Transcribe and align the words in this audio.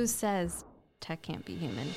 Who 0.00 0.06
says 0.06 0.64
tech 1.02 1.20
can't 1.20 1.44
be 1.44 1.54
human? 1.56 1.88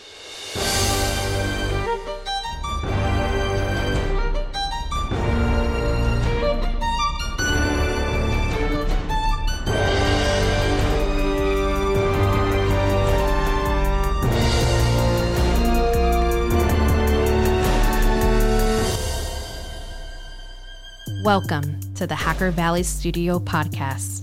Welcome 21.23 21.79
to 21.93 22.05
the 22.05 22.15
Hacker 22.15 22.51
Valley 22.51 22.83
Studio 22.83 23.39
podcast. 23.39 24.22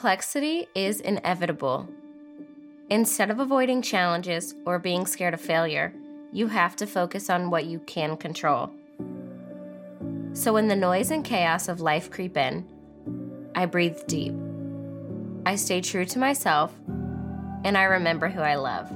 Complexity 0.00 0.66
is 0.74 1.00
inevitable. 1.00 1.86
Instead 2.88 3.30
of 3.30 3.38
avoiding 3.38 3.82
challenges 3.82 4.54
or 4.64 4.78
being 4.78 5.04
scared 5.04 5.34
of 5.34 5.42
failure, 5.42 5.92
you 6.32 6.46
have 6.46 6.74
to 6.76 6.86
focus 6.86 7.28
on 7.28 7.50
what 7.50 7.66
you 7.66 7.80
can 7.80 8.16
control. 8.16 8.70
So 10.32 10.54
when 10.54 10.68
the 10.68 10.74
noise 10.74 11.10
and 11.10 11.22
chaos 11.22 11.68
of 11.68 11.82
life 11.82 12.10
creep 12.10 12.38
in, 12.38 12.66
I 13.54 13.66
breathe 13.66 13.98
deep. 14.06 14.32
I 15.44 15.56
stay 15.56 15.82
true 15.82 16.06
to 16.06 16.18
myself, 16.18 16.72
and 17.64 17.76
I 17.76 17.82
remember 17.82 18.30
who 18.30 18.40
I 18.40 18.54
love. 18.54 18.90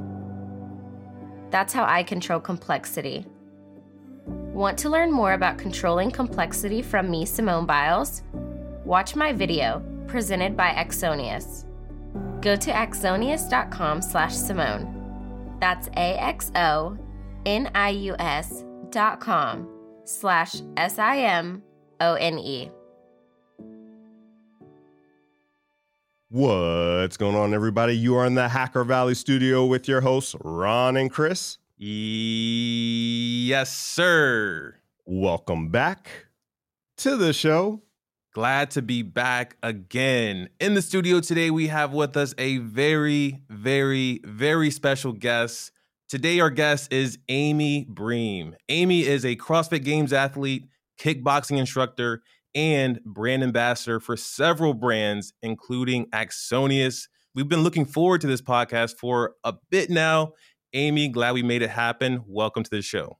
That's 1.51 1.75
how 1.75 1.85
I 1.85 2.03
control 2.03 2.41
complexity. 2.41 3.27
Want 4.25 4.79
to 4.79 4.89
learn 4.89 5.13
more 5.13 5.35
about 5.35 5.59
controlling 5.59 6.11
complexity 6.11 6.81
from 6.81 7.11
me, 7.11 7.27
Simone 7.27 7.67
Biles? 7.67 8.23
Watch 8.87 9.15
my 9.15 9.35
video 9.35 9.85
presented 10.07 10.57
by 10.57 10.71
Axonius. 10.71 11.65
Go 12.41 12.57
to 12.57 12.71
axonius.com 12.71 14.03
slash 14.03 14.35
Simone. 14.35 15.57
That's 15.61 15.89
A-X-O-N-I-U-S 15.97 17.05
dot 18.91 19.21
com 19.21 19.69
slash 20.05 20.57
S-I-M-O-N-E. 20.77 22.71
What's 26.29 27.17
going 27.17 27.37
on, 27.37 27.55
everybody? 27.55 27.97
You 27.97 28.17
are 28.17 28.27
in 28.27 28.35
the 28.35 28.49
Hacker 28.49 28.83
Valley 28.83 29.15
studio 29.15 29.65
with 29.67 29.87
your 29.87 30.01
hosts, 30.01 30.35
Ron 30.43 30.97
and 30.97 31.09
Chris. 31.09 31.59
Yes, 31.79 33.73
sir. 33.73 34.75
Welcome 35.07 35.69
back 35.69 36.09
to 36.97 37.17
the 37.17 37.33
show. 37.33 37.84
Glad 38.35 38.73
to 38.73 38.83
be 38.83 39.03
back 39.03 39.57
again. 39.63 40.49
In 40.59 40.75
the 40.75 40.83
studio 40.83 41.21
today, 41.21 41.53
we 41.53 41.69
have 41.69 41.93
with 41.93 42.17
us 42.17 42.35
a 42.37 42.57
very, 42.59 43.39
very, 43.49 44.23
very 44.25 44.73
special 44.73 45.13
guest. 45.13 45.71
Today, 46.09 46.41
our 46.41 46.51
guest 46.51 46.93
is 46.93 47.17
Amy 47.29 47.87
Bream. 47.89 48.57
Amy 48.69 49.03
is 49.03 49.25
a 49.25 49.37
CrossFit 49.37 49.85
Games 49.85 50.13
athlete, 50.13 50.67
kickboxing 51.01 51.59
instructor, 51.59 52.23
and 52.57 53.01
brand 53.05 53.45
ambassador 53.45 54.01
for 54.01 54.17
several 54.17 54.75
brands, 54.75 55.33
including 55.41 56.07
Axonius. 56.07 57.07
We've 57.37 57.49
been 57.49 57.63
looking 57.63 57.85
forward 57.85 58.21
to 58.23 58.27
this 58.27 58.43
podcast 58.43 58.97
for 58.99 59.37
a 59.45 59.55
bit 59.71 59.91
now. 59.91 60.33
Amy, 60.73 61.07
glad 61.07 61.35
we 61.35 61.45
made 61.45 61.63
it 61.63 61.71
happen. 61.71 62.25
Welcome 62.27 62.65
to 62.65 62.71
the 62.71 62.83
show. 62.83 63.17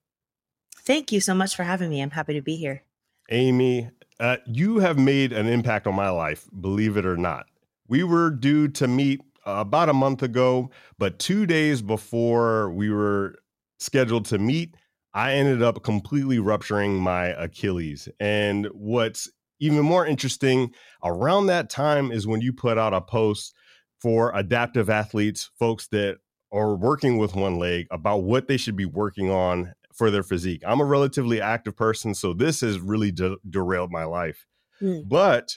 Thank 0.77 1.13
you 1.13 1.21
so 1.21 1.35
much 1.35 1.55
for 1.55 1.63
having 1.63 1.89
me. 1.89 2.03
I'm 2.03 2.11
happy 2.11 2.35
to 2.35 2.43
be 2.43 2.57
here. 2.57 2.83
Amy, 3.31 3.91
uh, 4.21 4.37
you 4.47 4.79
have 4.79 4.99
made 4.99 5.33
an 5.33 5.47
impact 5.47 5.87
on 5.87 5.95
my 5.95 6.11
life, 6.11 6.49
believe 6.61 6.97
it 6.97 7.07
or 7.07 7.17
not. 7.17 7.47
We 7.89 8.05
were 8.05 8.31
due 8.31 8.69
to 8.69 8.89
meet 8.89 9.21
about 9.45 9.89
a 9.89 9.95
month 9.95 10.23
ago, 10.23 10.71
but 10.99 11.19
two 11.19 11.47
days 11.47 11.83
before 11.83 12.71
we 12.71 12.91
were 12.91 13.37
scheduled 13.79 14.25
to 14.27 14.39
meet, 14.39 14.75
I 15.13 15.35
ended 15.35 15.63
up 15.63 15.83
completely 15.83 16.39
rupturing 16.39 16.97
my 16.97 17.27
Achilles. 17.27 18.09
And 18.19 18.67
what's 18.73 19.31
even 19.61 19.81
more 19.81 20.07
interesting, 20.07 20.73
around 21.05 21.47
that 21.47 21.71
time 21.71 22.11
is 22.11 22.27
when 22.27 22.41
you 22.41 22.53
put 22.53 22.79
out 22.79 22.95
a 22.95 23.01
post 23.01 23.55
for 24.01 24.33
adaptive 24.35 24.91
athletes, 24.91 25.51
folks 25.59 25.89
that 25.89 26.19
are 26.53 26.75
working 26.75 27.19
with 27.19 27.35
one 27.35 27.59
leg, 27.59 27.87
about 27.91 28.25
what 28.25 28.49
they 28.49 28.57
should 28.57 28.77
be 28.77 28.85
working 28.85 29.31
on 29.31 29.73
for 29.95 30.11
their 30.11 30.23
physique. 30.23 30.63
I'm 30.67 30.81
a 30.81 30.85
relatively 30.85 31.41
active 31.41 31.77
person, 31.77 32.15
so 32.15 32.33
this 32.33 32.61
has 32.61 32.81
really 32.81 33.13
de- 33.13 33.37
derailed 33.49 33.91
my 33.91 34.05
life. 34.05 34.47
Mm. 34.83 35.09
But 35.09 35.57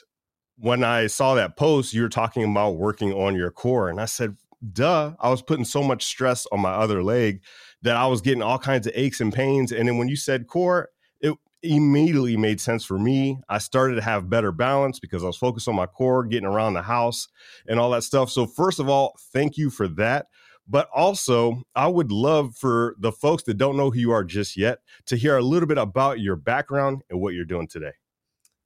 when 0.56 0.82
I 0.84 1.08
saw 1.08 1.34
that 1.34 1.56
post, 1.56 1.92
you 1.92 2.02
were 2.02 2.08
talking 2.08 2.44
about 2.44 2.76
working 2.76 3.12
on 3.12 3.34
your 3.34 3.50
core, 3.50 3.90
and 3.90 4.00
I 4.00 4.06
said, 4.06 4.36
duh, 4.72 5.12
I 5.20 5.30
was 5.30 5.42
putting 5.42 5.64
so 5.64 5.82
much 5.82 6.04
stress 6.04 6.46
on 6.52 6.60
my 6.60 6.72
other 6.72 7.02
leg 7.02 7.42
that 7.82 7.96
I 7.96 8.06
was 8.06 8.20
getting 8.20 8.42
all 8.42 8.58
kinds 8.58 8.86
of 8.86 8.92
aches 8.96 9.20
and 9.20 9.32
pains. 9.32 9.72
And 9.72 9.88
then 9.88 9.98
when 9.98 10.08
you 10.08 10.16
said 10.16 10.46
core, 10.48 10.88
it 11.20 11.34
immediately 11.62 12.36
made 12.36 12.60
sense 12.60 12.84
for 12.84 12.98
me. 12.98 13.40
I 13.48 13.58
started 13.58 13.96
to 13.96 14.02
have 14.02 14.30
better 14.30 14.52
balance 14.52 14.98
because 14.98 15.22
I 15.22 15.26
was 15.26 15.36
focused 15.36 15.68
on 15.68 15.76
my 15.76 15.86
core, 15.86 16.24
getting 16.24 16.48
around 16.48 16.74
the 16.74 16.82
house 16.82 17.28
and 17.68 17.78
all 17.78 17.90
that 17.90 18.02
stuff. 18.02 18.30
So, 18.30 18.46
first 18.46 18.80
of 18.80 18.88
all, 18.88 19.16
thank 19.32 19.56
you 19.56 19.70
for 19.70 19.86
that. 19.88 20.26
But 20.68 20.88
also, 20.94 21.62
I 21.74 21.88
would 21.88 22.12
love 22.12 22.54
for 22.54 22.94
the 22.98 23.10
folks 23.10 23.44
that 23.44 23.54
don't 23.54 23.76
know 23.76 23.90
who 23.90 23.98
you 23.98 24.10
are 24.12 24.24
just 24.24 24.56
yet 24.56 24.80
to 25.06 25.16
hear 25.16 25.36
a 25.36 25.42
little 25.42 25.66
bit 25.66 25.78
about 25.78 26.20
your 26.20 26.36
background 26.36 27.02
and 27.08 27.20
what 27.20 27.32
you're 27.32 27.46
doing 27.46 27.68
today. 27.68 27.92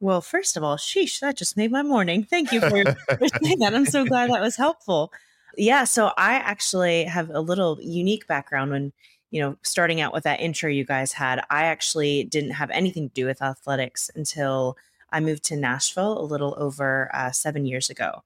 Well, 0.01 0.21
first 0.21 0.57
of 0.57 0.65
all, 0.65 0.77
sheesh, 0.77 1.21
that 1.21 1.37
just 1.37 1.57
made 1.57 1.71
my 1.71 1.85
morning. 1.85 2.25
Thank 2.25 2.51
you 2.51 2.61
for, 2.61 2.71
saying 2.71 3.59
that. 3.61 3.73
I'm 3.73 3.87
so 3.87 4.05
glad 4.05 4.31
that 4.31 4.41
was 4.41 4.57
helpful. 4.57 5.13
Yeah, 5.57 5.85
so 5.85 6.13
I 6.17 6.35
actually 6.35 7.05
have 7.05 7.31
a 7.31 7.41
little 7.41 7.79
unique 7.81 8.27
background 8.27 8.73
when, 8.73 8.93
you 9.31 9.41
know, 9.41 9.57
starting 9.63 10.01
out 10.01 10.13
with 10.13 10.25
that 10.25 10.41
intro 10.41 10.69
you 10.69 10.85
guys 10.85 11.13
had. 11.13 11.45
I 11.51 11.67
actually 11.67 12.25
didn't 12.25 12.51
have 12.51 12.71
anything 12.71 13.11
to 13.11 13.15
do 13.15 13.27
with 13.27 13.43
athletics 13.43 14.11
until 14.17 14.77
I 15.13 15.21
moved 15.21 15.45
to 15.45 15.57
Nashville 15.57 16.19
a 16.19 16.25
little 16.25 16.57
over 16.59 17.09
uh, 17.15 17.31
seven 17.31 17.65
years 17.65 17.89
ago. 17.89 18.25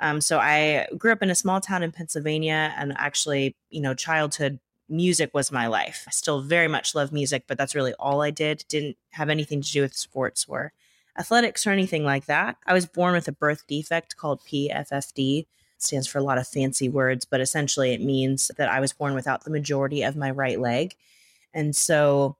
Um, 0.00 0.20
so 0.20 0.38
I 0.38 0.86
grew 0.96 1.12
up 1.12 1.22
in 1.22 1.30
a 1.30 1.34
small 1.34 1.60
town 1.60 1.82
in 1.82 1.92
Pennsylvania, 1.92 2.74
and 2.76 2.92
actually, 2.96 3.56
you 3.70 3.80
know, 3.80 3.94
childhood 3.94 4.60
music 4.88 5.30
was 5.34 5.52
my 5.52 5.66
life. 5.66 6.04
I 6.06 6.10
still 6.10 6.40
very 6.40 6.68
much 6.68 6.94
love 6.94 7.12
music, 7.12 7.44
but 7.46 7.58
that's 7.58 7.74
really 7.74 7.94
all 7.94 8.22
I 8.22 8.30
did. 8.30 8.64
Didn't 8.68 8.96
have 9.10 9.28
anything 9.28 9.60
to 9.60 9.72
do 9.72 9.82
with 9.82 9.96
sports 9.96 10.46
or 10.48 10.72
athletics 11.18 11.66
or 11.66 11.70
anything 11.70 12.04
like 12.04 12.26
that. 12.26 12.56
I 12.66 12.72
was 12.72 12.86
born 12.86 13.12
with 13.12 13.28
a 13.28 13.32
birth 13.32 13.66
defect 13.66 14.16
called 14.16 14.40
PFFD 14.44 15.46
stands 15.78 16.06
for 16.06 16.18
a 16.18 16.22
lot 16.22 16.38
of 16.38 16.46
fancy 16.46 16.88
words, 16.88 17.24
but 17.24 17.40
essentially 17.40 17.92
it 17.92 18.02
means 18.02 18.50
that 18.56 18.68
I 18.68 18.80
was 18.80 18.92
born 18.92 19.14
without 19.14 19.44
the 19.44 19.50
majority 19.50 20.02
of 20.02 20.16
my 20.16 20.30
right 20.30 20.60
leg. 20.60 20.94
And 21.54 21.74
so, 21.74 22.36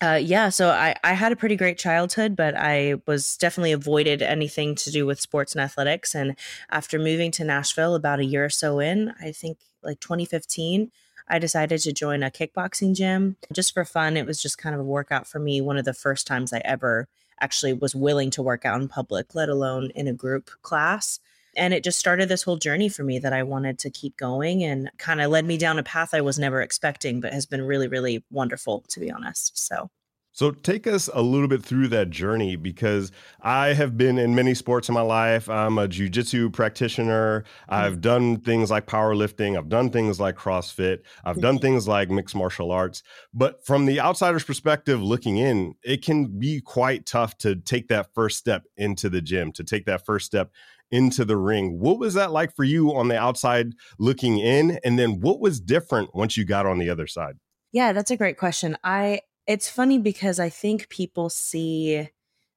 uh, 0.00 0.20
yeah, 0.22 0.48
so 0.48 0.68
I, 0.70 0.94
I 1.02 1.14
had 1.14 1.32
a 1.32 1.36
pretty 1.36 1.56
great 1.56 1.76
childhood, 1.76 2.36
but 2.36 2.54
I 2.56 2.96
was 3.06 3.36
definitely 3.36 3.72
avoided 3.72 4.22
anything 4.22 4.76
to 4.76 4.92
do 4.92 5.04
with 5.04 5.20
sports 5.20 5.54
and 5.54 5.60
athletics. 5.60 6.14
And 6.14 6.36
after 6.70 6.98
moving 7.00 7.32
to 7.32 7.44
Nashville 7.44 7.96
about 7.96 8.20
a 8.20 8.24
year 8.24 8.44
or 8.44 8.50
so 8.50 8.78
in, 8.78 9.12
I 9.20 9.32
think 9.32 9.58
like 9.82 9.98
2015, 9.98 10.92
I 11.26 11.38
decided 11.40 11.80
to 11.80 11.92
join 11.92 12.22
a 12.22 12.30
kickboxing 12.30 12.94
gym 12.94 13.36
just 13.52 13.74
for 13.74 13.84
fun. 13.84 14.16
It 14.16 14.24
was 14.24 14.40
just 14.40 14.56
kind 14.56 14.74
of 14.74 14.80
a 14.80 14.84
workout 14.84 15.26
for 15.26 15.40
me. 15.40 15.60
One 15.60 15.76
of 15.76 15.84
the 15.84 15.94
first 15.94 16.28
times 16.28 16.52
I 16.52 16.62
ever 16.64 17.08
actually 17.40 17.72
was 17.72 17.94
willing 17.94 18.30
to 18.30 18.42
work 18.42 18.64
out 18.64 18.80
in 18.80 18.88
public, 18.88 19.34
let 19.34 19.48
alone 19.48 19.90
in 19.96 20.06
a 20.06 20.12
group 20.12 20.50
class 20.62 21.18
and 21.58 21.74
it 21.74 21.84
just 21.84 21.98
started 21.98 22.28
this 22.28 22.42
whole 22.42 22.56
journey 22.56 22.88
for 22.88 23.02
me 23.02 23.18
that 23.18 23.32
I 23.32 23.42
wanted 23.42 23.78
to 23.80 23.90
keep 23.90 24.16
going 24.16 24.62
and 24.64 24.90
kind 24.98 25.20
of 25.20 25.30
led 25.30 25.44
me 25.44 25.58
down 25.58 25.78
a 25.78 25.82
path 25.82 26.14
I 26.14 26.20
was 26.20 26.38
never 26.38 26.62
expecting, 26.62 27.20
but 27.20 27.32
has 27.32 27.46
been 27.46 27.62
really, 27.62 27.88
really 27.88 28.24
wonderful, 28.30 28.84
to 28.88 29.00
be 29.00 29.10
honest. 29.10 29.58
So. 29.58 29.90
So 30.38 30.52
take 30.52 30.86
us 30.86 31.10
a 31.12 31.20
little 31.20 31.48
bit 31.48 31.64
through 31.64 31.88
that 31.88 32.10
journey 32.10 32.54
because 32.54 33.10
I 33.40 33.72
have 33.72 33.98
been 33.98 34.18
in 34.18 34.36
many 34.36 34.54
sports 34.54 34.88
in 34.88 34.94
my 34.94 35.00
life. 35.00 35.50
I'm 35.50 35.78
a 35.78 35.88
jujitsu 35.88 36.52
practitioner. 36.52 37.42
I've 37.68 37.94
mm-hmm. 37.94 38.00
done 38.02 38.40
things 38.42 38.70
like 38.70 38.86
powerlifting. 38.86 39.58
I've 39.58 39.68
done 39.68 39.90
things 39.90 40.20
like 40.20 40.36
CrossFit. 40.36 41.00
I've 41.24 41.40
done 41.40 41.56
mm-hmm. 41.56 41.62
things 41.62 41.88
like 41.88 42.08
mixed 42.08 42.36
martial 42.36 42.70
arts. 42.70 43.02
But 43.34 43.66
from 43.66 43.86
the 43.86 43.98
outsider's 43.98 44.44
perspective, 44.44 45.02
looking 45.02 45.38
in, 45.38 45.74
it 45.82 46.04
can 46.04 46.38
be 46.38 46.60
quite 46.60 47.04
tough 47.04 47.36
to 47.38 47.56
take 47.56 47.88
that 47.88 48.14
first 48.14 48.38
step 48.38 48.62
into 48.76 49.08
the 49.08 49.20
gym, 49.20 49.50
to 49.54 49.64
take 49.64 49.86
that 49.86 50.06
first 50.06 50.26
step 50.26 50.52
into 50.90 51.24
the 51.24 51.36
ring. 51.36 51.78
What 51.78 51.98
was 51.98 52.14
that 52.14 52.32
like 52.32 52.54
for 52.54 52.64
you 52.64 52.94
on 52.94 53.08
the 53.08 53.18
outside 53.18 53.72
looking 53.98 54.38
in? 54.38 54.78
And 54.84 54.98
then 54.98 55.20
what 55.20 55.40
was 55.40 55.60
different 55.60 56.14
once 56.14 56.36
you 56.36 56.44
got 56.44 56.66
on 56.66 56.78
the 56.78 56.90
other 56.90 57.06
side? 57.06 57.36
Yeah, 57.72 57.92
that's 57.92 58.10
a 58.10 58.16
great 58.16 58.38
question. 58.38 58.76
I 58.82 59.20
it's 59.46 59.68
funny 59.68 59.98
because 59.98 60.38
I 60.38 60.48
think 60.48 60.88
people 60.88 61.30
see 61.30 62.08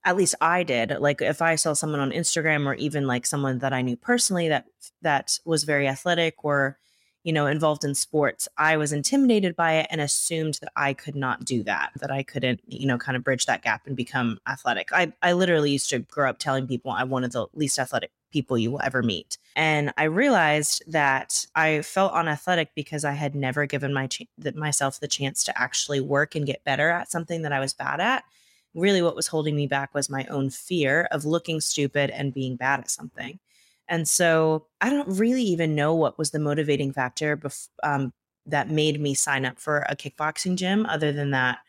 at 0.03 0.17
least 0.17 0.35
I 0.41 0.63
did. 0.63 0.99
Like 0.99 1.21
if 1.21 1.41
I 1.41 1.55
saw 1.55 1.73
someone 1.73 1.99
on 1.99 2.11
Instagram 2.11 2.65
or 2.65 2.73
even 2.75 3.07
like 3.07 3.25
someone 3.25 3.59
that 3.59 3.73
I 3.73 3.81
knew 3.81 3.95
personally 3.95 4.47
that 4.49 4.65
that 5.01 5.37
was 5.45 5.63
very 5.63 5.87
athletic 5.87 6.43
or 6.43 6.77
you 7.23 7.33
know, 7.33 7.45
involved 7.45 7.83
in 7.83 7.93
sports, 7.93 8.47
I 8.57 8.77
was 8.77 8.91
intimidated 8.91 9.55
by 9.55 9.73
it 9.73 9.87
and 9.91 10.01
assumed 10.01 10.57
that 10.61 10.71
I 10.75 10.93
could 10.93 11.15
not 11.15 11.45
do 11.45 11.63
that, 11.63 11.91
that 11.99 12.11
I 12.11 12.23
couldn't, 12.23 12.61
you 12.65 12.87
know, 12.87 12.97
kind 12.97 13.15
of 13.15 13.23
bridge 13.23 13.45
that 13.45 13.61
gap 13.61 13.85
and 13.85 13.95
become 13.95 14.39
athletic. 14.47 14.91
I, 14.91 15.13
I 15.21 15.33
literally 15.33 15.71
used 15.71 15.89
to 15.91 15.99
grow 15.99 16.29
up 16.29 16.39
telling 16.39 16.67
people 16.67 16.91
I 16.91 17.03
wanted 17.03 17.31
the 17.31 17.45
least 17.53 17.77
athletic 17.77 18.11
people 18.31 18.57
you 18.57 18.71
will 18.71 18.81
ever 18.81 19.03
meet. 19.03 19.37
And 19.55 19.93
I 19.97 20.03
realized 20.05 20.83
that 20.87 21.45
I 21.55 21.81
felt 21.81 22.13
unathletic 22.13 22.71
because 22.75 23.03
I 23.03 23.11
had 23.11 23.35
never 23.35 23.65
given 23.65 23.93
my 23.93 24.07
ch- 24.07 24.27
myself 24.55 24.99
the 24.99 25.07
chance 25.07 25.43
to 25.45 25.61
actually 25.61 26.01
work 26.01 26.35
and 26.35 26.45
get 26.45 26.63
better 26.63 26.89
at 26.89 27.11
something 27.11 27.41
that 27.41 27.53
I 27.53 27.59
was 27.59 27.73
bad 27.73 27.99
at. 27.99 28.23
Really, 28.73 29.01
what 29.01 29.15
was 29.15 29.27
holding 29.27 29.55
me 29.55 29.67
back 29.67 29.93
was 29.93 30.09
my 30.09 30.25
own 30.25 30.49
fear 30.49 31.07
of 31.11 31.25
looking 31.25 31.59
stupid 31.59 32.09
and 32.09 32.33
being 32.33 32.55
bad 32.55 32.79
at 32.79 32.89
something. 32.89 33.39
And 33.87 34.07
so 34.07 34.67
I 34.79 34.89
don't 34.89 35.17
really 35.17 35.43
even 35.43 35.75
know 35.75 35.93
what 35.93 36.17
was 36.17 36.31
the 36.31 36.39
motivating 36.39 36.93
factor 36.93 37.35
bef- 37.35 37.67
um, 37.83 38.13
that 38.45 38.69
made 38.69 39.01
me 39.01 39.13
sign 39.13 39.45
up 39.45 39.59
for 39.59 39.79
a 39.89 39.95
kickboxing 39.95 40.55
gym, 40.55 40.85
other 40.85 41.11
than 41.11 41.31
that 41.31 41.59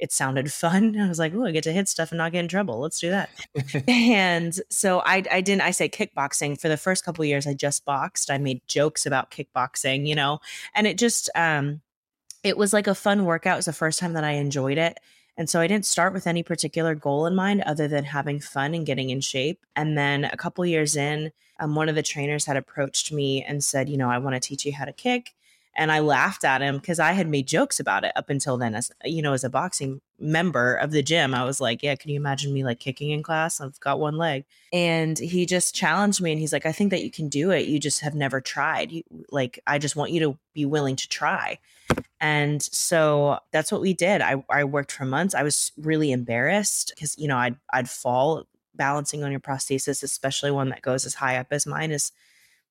it 0.00 0.12
sounded 0.12 0.52
fun. 0.52 0.96
I 1.00 1.08
was 1.08 1.18
like, 1.18 1.32
oh, 1.34 1.44
I 1.44 1.52
get 1.52 1.64
to 1.64 1.72
hit 1.72 1.88
stuff 1.88 2.10
and 2.10 2.18
not 2.18 2.32
get 2.32 2.40
in 2.40 2.48
trouble. 2.48 2.80
Let's 2.80 2.98
do 2.98 3.10
that. 3.10 3.30
and 3.88 4.58
so 4.70 5.00
I, 5.00 5.22
I 5.30 5.40
didn't, 5.40 5.62
I 5.62 5.70
say 5.70 5.88
kickboxing 5.88 6.60
for 6.60 6.68
the 6.68 6.76
first 6.76 7.04
couple 7.04 7.24
years. 7.24 7.46
I 7.46 7.54
just 7.54 7.84
boxed. 7.84 8.30
I 8.30 8.38
made 8.38 8.66
jokes 8.66 9.06
about 9.06 9.30
kickboxing, 9.30 10.06
you 10.06 10.14
know, 10.14 10.40
and 10.74 10.86
it 10.86 10.98
just, 10.98 11.30
um, 11.34 11.82
it 12.42 12.56
was 12.56 12.72
like 12.72 12.86
a 12.86 12.94
fun 12.94 13.26
workout. 13.26 13.54
It 13.54 13.58
was 13.58 13.64
the 13.66 13.72
first 13.72 14.00
time 14.00 14.14
that 14.14 14.24
I 14.24 14.32
enjoyed 14.32 14.78
it. 14.78 14.98
And 15.36 15.48
so 15.48 15.60
I 15.60 15.66
didn't 15.66 15.86
start 15.86 16.12
with 16.12 16.26
any 16.26 16.42
particular 16.42 16.94
goal 16.94 17.26
in 17.26 17.34
mind 17.34 17.62
other 17.62 17.88
than 17.88 18.04
having 18.04 18.40
fun 18.40 18.74
and 18.74 18.84
getting 18.84 19.10
in 19.10 19.20
shape. 19.20 19.64
And 19.76 19.96
then 19.96 20.24
a 20.24 20.36
couple 20.36 20.66
years 20.66 20.96
in, 20.96 21.32
um, 21.60 21.74
one 21.74 21.88
of 21.88 21.94
the 21.94 22.02
trainers 22.02 22.46
had 22.46 22.56
approached 22.56 23.12
me 23.12 23.44
and 23.44 23.62
said, 23.62 23.88
you 23.88 23.96
know, 23.96 24.10
I 24.10 24.18
want 24.18 24.34
to 24.34 24.40
teach 24.40 24.64
you 24.64 24.72
how 24.72 24.86
to 24.86 24.92
kick. 24.92 25.34
And 25.76 25.92
I 25.92 26.00
laughed 26.00 26.44
at 26.44 26.62
him 26.62 26.78
because 26.78 26.98
I 26.98 27.12
had 27.12 27.28
made 27.28 27.46
jokes 27.46 27.78
about 27.78 28.04
it 28.04 28.12
up 28.16 28.28
until 28.28 28.56
then. 28.56 28.74
As 28.74 28.90
you 29.04 29.22
know, 29.22 29.32
as 29.32 29.44
a 29.44 29.50
boxing 29.50 30.00
member 30.18 30.74
of 30.74 30.90
the 30.90 31.02
gym, 31.02 31.34
I 31.34 31.44
was 31.44 31.60
like, 31.60 31.82
"Yeah, 31.82 31.94
can 31.94 32.10
you 32.10 32.16
imagine 32.16 32.52
me 32.52 32.64
like 32.64 32.80
kicking 32.80 33.10
in 33.10 33.22
class? 33.22 33.60
I've 33.60 33.78
got 33.80 34.00
one 34.00 34.16
leg." 34.16 34.44
And 34.72 35.18
he 35.18 35.46
just 35.46 35.74
challenged 35.74 36.20
me, 36.20 36.32
and 36.32 36.40
he's 36.40 36.52
like, 36.52 36.66
"I 36.66 36.72
think 36.72 36.90
that 36.90 37.04
you 37.04 37.10
can 37.10 37.28
do 37.28 37.50
it. 37.50 37.68
You 37.68 37.78
just 37.78 38.00
have 38.00 38.14
never 38.14 38.40
tried. 38.40 38.90
You, 38.90 39.02
like, 39.30 39.60
I 39.66 39.78
just 39.78 39.96
want 39.96 40.10
you 40.10 40.20
to 40.20 40.38
be 40.54 40.64
willing 40.64 40.96
to 40.96 41.08
try." 41.08 41.58
And 42.20 42.62
so 42.62 43.38
that's 43.52 43.72
what 43.72 43.80
we 43.80 43.94
did. 43.94 44.20
I, 44.20 44.44
I 44.50 44.64
worked 44.64 44.92
for 44.92 45.04
months. 45.04 45.34
I 45.34 45.42
was 45.42 45.72
really 45.76 46.12
embarrassed 46.12 46.92
because 46.94 47.16
you 47.16 47.28
know 47.28 47.38
I'd 47.38 47.56
I'd 47.72 47.88
fall 47.88 48.46
balancing 48.74 49.22
on 49.24 49.30
your 49.30 49.40
prosthesis, 49.40 50.02
especially 50.02 50.50
one 50.50 50.70
that 50.70 50.82
goes 50.82 51.04
as 51.04 51.14
high 51.14 51.36
up 51.36 51.48
as 51.50 51.66
mine, 51.66 51.90
is 51.90 52.12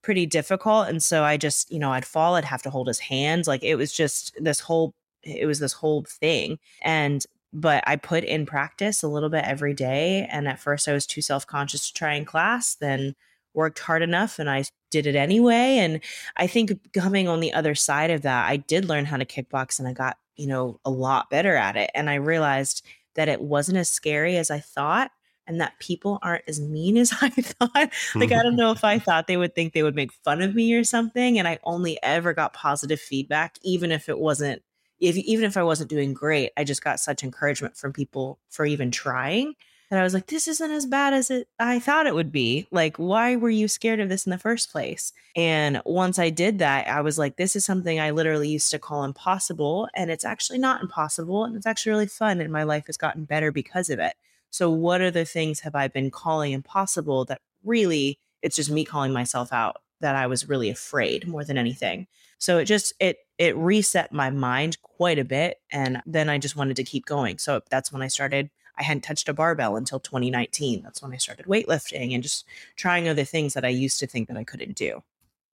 pretty 0.01 0.25
difficult. 0.25 0.87
And 0.87 1.01
so 1.01 1.23
I 1.23 1.37
just, 1.37 1.71
you 1.71 1.79
know, 1.79 1.91
I'd 1.91 2.05
fall, 2.05 2.35
I'd 2.35 2.45
have 2.45 2.61
to 2.63 2.69
hold 2.69 2.87
his 2.87 2.99
hands. 2.99 3.47
Like 3.47 3.63
it 3.63 3.75
was 3.75 3.91
just 3.91 4.35
this 4.41 4.59
whole, 4.59 4.93
it 5.23 5.45
was 5.45 5.59
this 5.59 5.73
whole 5.73 6.05
thing. 6.07 6.59
And, 6.81 7.25
but 7.51 7.83
I 7.87 7.95
put 7.95 8.23
in 8.23 8.45
practice 8.45 9.03
a 9.03 9.07
little 9.07 9.29
bit 9.29 9.43
every 9.43 9.73
day. 9.73 10.27
And 10.31 10.47
at 10.47 10.59
first 10.59 10.87
I 10.87 10.93
was 10.93 11.05
too 11.05 11.21
self 11.21 11.45
conscious 11.45 11.87
to 11.87 11.93
try 11.93 12.13
in 12.13 12.25
class, 12.25 12.75
then 12.75 13.15
worked 13.53 13.79
hard 13.79 14.01
enough 14.01 14.39
and 14.39 14.49
I 14.49 14.65
did 14.91 15.07
it 15.07 15.15
anyway. 15.15 15.77
And 15.77 15.99
I 16.37 16.47
think 16.47 16.93
coming 16.93 17.27
on 17.27 17.39
the 17.39 17.53
other 17.53 17.75
side 17.75 18.11
of 18.11 18.21
that, 18.21 18.47
I 18.47 18.57
did 18.57 18.85
learn 18.85 19.05
how 19.05 19.17
to 19.17 19.25
kickbox 19.25 19.79
and 19.79 19.87
I 19.87 19.93
got, 19.93 20.17
you 20.35 20.47
know, 20.47 20.79
a 20.85 20.89
lot 20.89 21.29
better 21.29 21.55
at 21.55 21.75
it. 21.75 21.89
And 21.93 22.09
I 22.09 22.15
realized 22.15 22.85
that 23.15 23.27
it 23.27 23.41
wasn't 23.41 23.79
as 23.79 23.89
scary 23.89 24.37
as 24.37 24.51
I 24.51 24.59
thought 24.59 25.11
and 25.49 25.59
that 25.59 25.77
people 25.79 26.19
aren't 26.21 26.47
as 26.47 26.61
mean 26.61 26.95
as 26.95 27.11
I 27.21 27.29
thought. 27.29 27.91
like, 28.15 28.31
I 28.31 28.43
don't 28.43 28.55
know 28.55 28.71
if 28.71 28.85
I 28.85 28.99
thought 28.99 29.27
they 29.27 29.35
would 29.35 29.55
think 29.55 29.73
they 29.73 29.83
would 29.83 29.95
make 29.95 30.13
fun 30.23 30.41
of 30.41 30.55
me 30.55 30.73
or 30.75 30.85
something. 30.85 31.37
And 31.37 31.47
I 31.47 31.59
only 31.63 32.01
ever 32.01 32.33
got 32.33 32.53
positive 32.53 33.01
feedback, 33.01 33.57
even 33.63 33.91
if 33.91 34.07
it 34.07 34.19
wasn't, 34.19 34.61
if 34.99 35.17
even 35.17 35.45
if 35.45 35.57
I 35.57 35.63
wasn't 35.63 35.89
doing 35.89 36.13
great, 36.13 36.51
I 36.55 36.63
just 36.63 36.83
got 36.83 36.99
such 36.99 37.23
encouragement 37.23 37.75
from 37.75 37.91
people 37.91 38.39
for 38.49 38.65
even 38.65 38.91
trying 38.91 39.55
that 39.89 39.99
I 39.99 40.03
was 40.03 40.13
like, 40.13 40.27
this 40.27 40.47
isn't 40.47 40.71
as 40.71 40.85
bad 40.85 41.13
as 41.13 41.31
it 41.31 41.47
I 41.59 41.79
thought 41.79 42.05
it 42.05 42.13
would 42.13 42.31
be. 42.31 42.67
Like, 42.69 42.97
why 42.97 43.35
were 43.35 43.49
you 43.49 43.67
scared 43.67 43.99
of 43.99 44.07
this 44.07 44.27
in 44.27 44.29
the 44.29 44.37
first 44.37 44.71
place? 44.71 45.13
And 45.35 45.81
once 45.83 46.19
I 46.19 46.29
did 46.29 46.59
that, 46.59 46.87
I 46.87 47.01
was 47.01 47.17
like, 47.17 47.37
this 47.37 47.55
is 47.55 47.65
something 47.65 47.99
I 47.99 48.11
literally 48.11 48.49
used 48.49 48.69
to 48.71 48.77
call 48.77 49.03
impossible. 49.03 49.89
And 49.95 50.11
it's 50.11 50.25
actually 50.25 50.59
not 50.59 50.81
impossible. 50.81 51.43
And 51.43 51.55
it's 51.55 51.65
actually 51.65 51.93
really 51.93 52.05
fun. 52.05 52.39
And 52.39 52.53
my 52.53 52.63
life 52.63 52.85
has 52.85 52.97
gotten 52.97 53.25
better 53.25 53.51
because 53.51 53.89
of 53.89 53.97
it. 53.97 54.13
So, 54.49 54.69
what 54.69 55.01
other 55.01 55.25
things 55.25 55.61
have 55.61 55.75
I 55.75 55.87
been 55.87 56.11
calling 56.11 56.53
impossible 56.53 57.25
that 57.25 57.41
really 57.63 58.19
it's 58.41 58.55
just 58.55 58.69
me 58.69 58.85
calling 58.85 59.13
myself 59.13 59.51
out 59.51 59.77
that 60.01 60.15
I 60.15 60.27
was 60.27 60.47
really 60.47 60.69
afraid 60.69 61.27
more 61.27 61.43
than 61.43 61.57
anything. 61.57 62.07
So 62.37 62.57
it 62.57 62.65
just 62.65 62.93
it 62.99 63.17
it 63.37 63.55
reset 63.57 64.11
my 64.11 64.29
mind 64.29 64.81
quite 64.81 65.19
a 65.19 65.25
bit 65.25 65.57
and 65.71 66.01
then 66.05 66.29
I 66.29 66.37
just 66.37 66.55
wanted 66.55 66.77
to 66.77 66.83
keep 66.83 67.05
going. 67.05 67.37
So 67.37 67.61
that's 67.69 67.91
when 67.91 68.01
I 68.01 68.07
started 68.07 68.49
I 68.77 68.83
hadn't 68.83 69.03
touched 69.03 69.27
a 69.27 69.33
barbell 69.33 69.75
until 69.75 69.99
2019. 69.99 70.83
That's 70.83 71.01
when 71.01 71.11
I 71.11 71.17
started 71.17 71.47
weightlifting 71.47 72.13
and 72.13 72.23
just 72.23 72.45
trying 72.77 73.09
other 73.09 73.25
things 73.25 73.53
that 73.53 73.65
I 73.65 73.69
used 73.69 73.99
to 73.99 74.07
think 74.07 74.29
that 74.29 74.37
I 74.37 74.45
couldn't 74.45 74.77
do. 74.77 75.03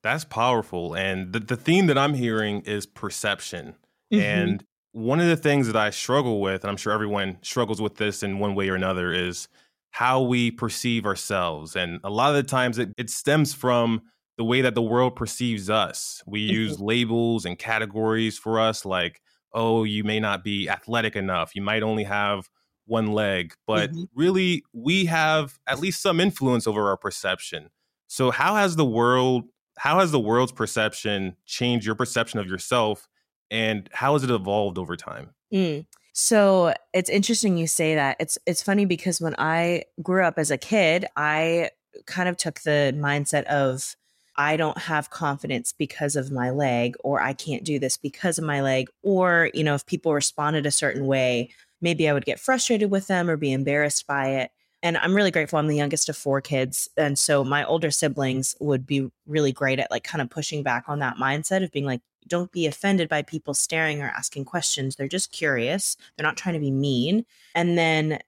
That's 0.05 0.25
powerful. 0.25 0.95
And 0.95 1.33
the, 1.33 1.41
the 1.41 1.57
theme 1.57 1.89
that 1.89 1.99
I'm 1.99 2.15
hearing 2.15 2.61
is 2.61 2.87
perception. 2.87 3.75
Mm-hmm. 4.13 4.23
And 4.23 4.65
one 4.97 5.21
of 5.21 5.27
the 5.27 5.37
things 5.37 5.67
that 5.67 5.77
I 5.77 5.91
struggle 5.91 6.41
with, 6.41 6.65
and 6.65 6.71
I'm 6.71 6.79
sure 6.79 6.91
everyone 6.91 7.37
struggles 7.43 7.83
with 7.83 7.97
this 7.97 8.23
in 8.23 8.39
one 8.39 8.55
way 8.55 8.71
or 8.71 8.75
another, 8.75 9.13
is 9.13 9.47
how 9.91 10.23
we 10.23 10.51
perceive 10.51 11.05
ourselves. 11.05 11.77
And 11.77 12.01
a 12.03 12.09
lot 12.09 12.31
of 12.31 12.37
the 12.37 12.43
times 12.43 12.79
it, 12.79 12.95
it 12.97 13.11
stems 13.11 13.53
from 13.53 14.01
the 14.39 14.45
way 14.45 14.63
that 14.63 14.75
the 14.75 14.81
world 14.81 15.15
perceives 15.15 15.69
us. 15.69 16.23
We 16.27 16.47
mm-hmm. 16.47 16.55
use 16.55 16.81
labels 16.81 17.45
and 17.45 17.59
categories 17.59 18.39
for 18.39 18.59
us, 18.59 18.87
like, 18.87 19.21
oh, 19.53 19.85
you 19.85 20.03
may 20.03 20.19
not 20.19 20.43
be 20.43 20.67
athletic 20.67 21.15
enough. 21.15 21.55
You 21.55 21.61
might 21.61 21.83
only 21.83 22.05
have 22.05 22.49
one 22.87 23.13
leg. 23.13 23.53
But 23.67 23.91
mm-hmm. 23.91 24.05
really, 24.15 24.65
we 24.73 25.05
have 25.05 25.59
at 25.67 25.79
least 25.79 26.01
some 26.01 26.21
influence 26.21 26.67
over 26.67 26.89
our 26.89 26.97
perception. 26.97 27.69
So, 28.07 28.31
how 28.31 28.57
has 28.57 28.77
the 28.77 28.87
world, 28.87 29.45
how 29.77 30.01
has 30.01 30.11
the 30.11 30.21
world's 30.21 30.53
perception 30.53 31.37
changed 31.45 31.85
your 31.85 31.97
perception 31.97 32.41
of 32.41 32.47
yourself? 32.47 33.07
And 33.51 33.89
how 33.93 34.15
has 34.15 34.25
it 34.25 34.31
evolved 34.31 34.79
over 34.79 34.97
time? 34.97 35.31
Mm. 35.53 35.87
So 36.13 36.73
it's 36.93 37.11
interesting 37.11 37.57
you 37.59 37.67
say 37.67 37.95
that. 37.95 38.17
It's 38.19 38.39
it's 38.47 38.63
funny 38.63 38.87
because 38.87 39.21
when 39.21 39.35
I 39.39 39.85
grew 40.03 40.25
up 40.25 40.39
as 40.39 40.51
a 40.51 40.59
kid, 40.59 41.07
I 41.17 41.71
kind 42.07 42.29
of 42.29 42.37
took 42.37 42.61
the 42.61 42.95
mindset 42.97 43.45
of 43.45 43.97
I 44.37 44.57
don't 44.57 44.79
have 44.79 45.11
confidence 45.11 45.73
because 45.73 46.17
of 46.17 46.31
my 46.31 46.51
leg, 46.51 46.97
or 47.05 47.21
I 47.21 47.33
can't 47.33 47.65
do 47.65 47.79
this 47.79 47.97
because 47.97 48.39
of 48.39 48.45
my 48.45 48.61
leg, 48.63 48.89
or 49.03 49.51
you 49.55 49.65
know, 49.65 49.75
if 49.75 49.87
people 49.87 50.15
responded 50.15 50.67
a 50.67 50.71
certain 50.71 51.07
way, 51.07 51.51
maybe 51.81 52.09
I 52.09 52.13
would 52.13 52.25
get 52.25 52.41
frustrated 52.41 52.91
with 52.91 53.07
them 53.07 53.29
or 53.29 53.37
be 53.37 53.53
embarrassed 53.53 54.07
by 54.07 54.29
it. 54.29 54.51
And 54.83 54.97
I'm 54.99 55.15
really 55.15 55.31
grateful. 55.31 55.59
I'm 55.59 55.69
the 55.69 55.77
youngest 55.77 56.09
of 56.09 56.17
four 56.17 56.41
kids. 56.41 56.89
And 56.97 57.19
so 57.19 57.45
my 57.45 57.65
older 57.65 57.91
siblings 57.91 58.55
would 58.61 58.87
be 58.87 59.11
really 59.27 59.53
great 59.53 59.81
at 59.81 59.91
like 59.91 60.05
kind 60.05 60.23
of 60.23 60.31
pushing 60.31 60.63
back 60.63 60.85
on 60.89 61.01
that 61.01 61.17
mindset 61.17 61.65
of 61.65 61.73
being 61.73 61.87
like, 61.87 62.03
don't 62.27 62.53
be 62.53 62.67
offended 62.67 63.09
by 63.09 63.23
people 63.23 63.55
staring 63.55 64.03
or 64.03 64.09
asking 64.09 64.45
questions. 64.45 64.97
They're 64.97 65.09
just 65.09 65.33
curious. 65.33 65.97
They're 66.17 66.27
not 66.27 66.37
trying 66.37 66.55
to 66.55 66.61
be 66.61 66.71
mean. 66.71 67.25
And 67.55 67.77
then 67.77 68.19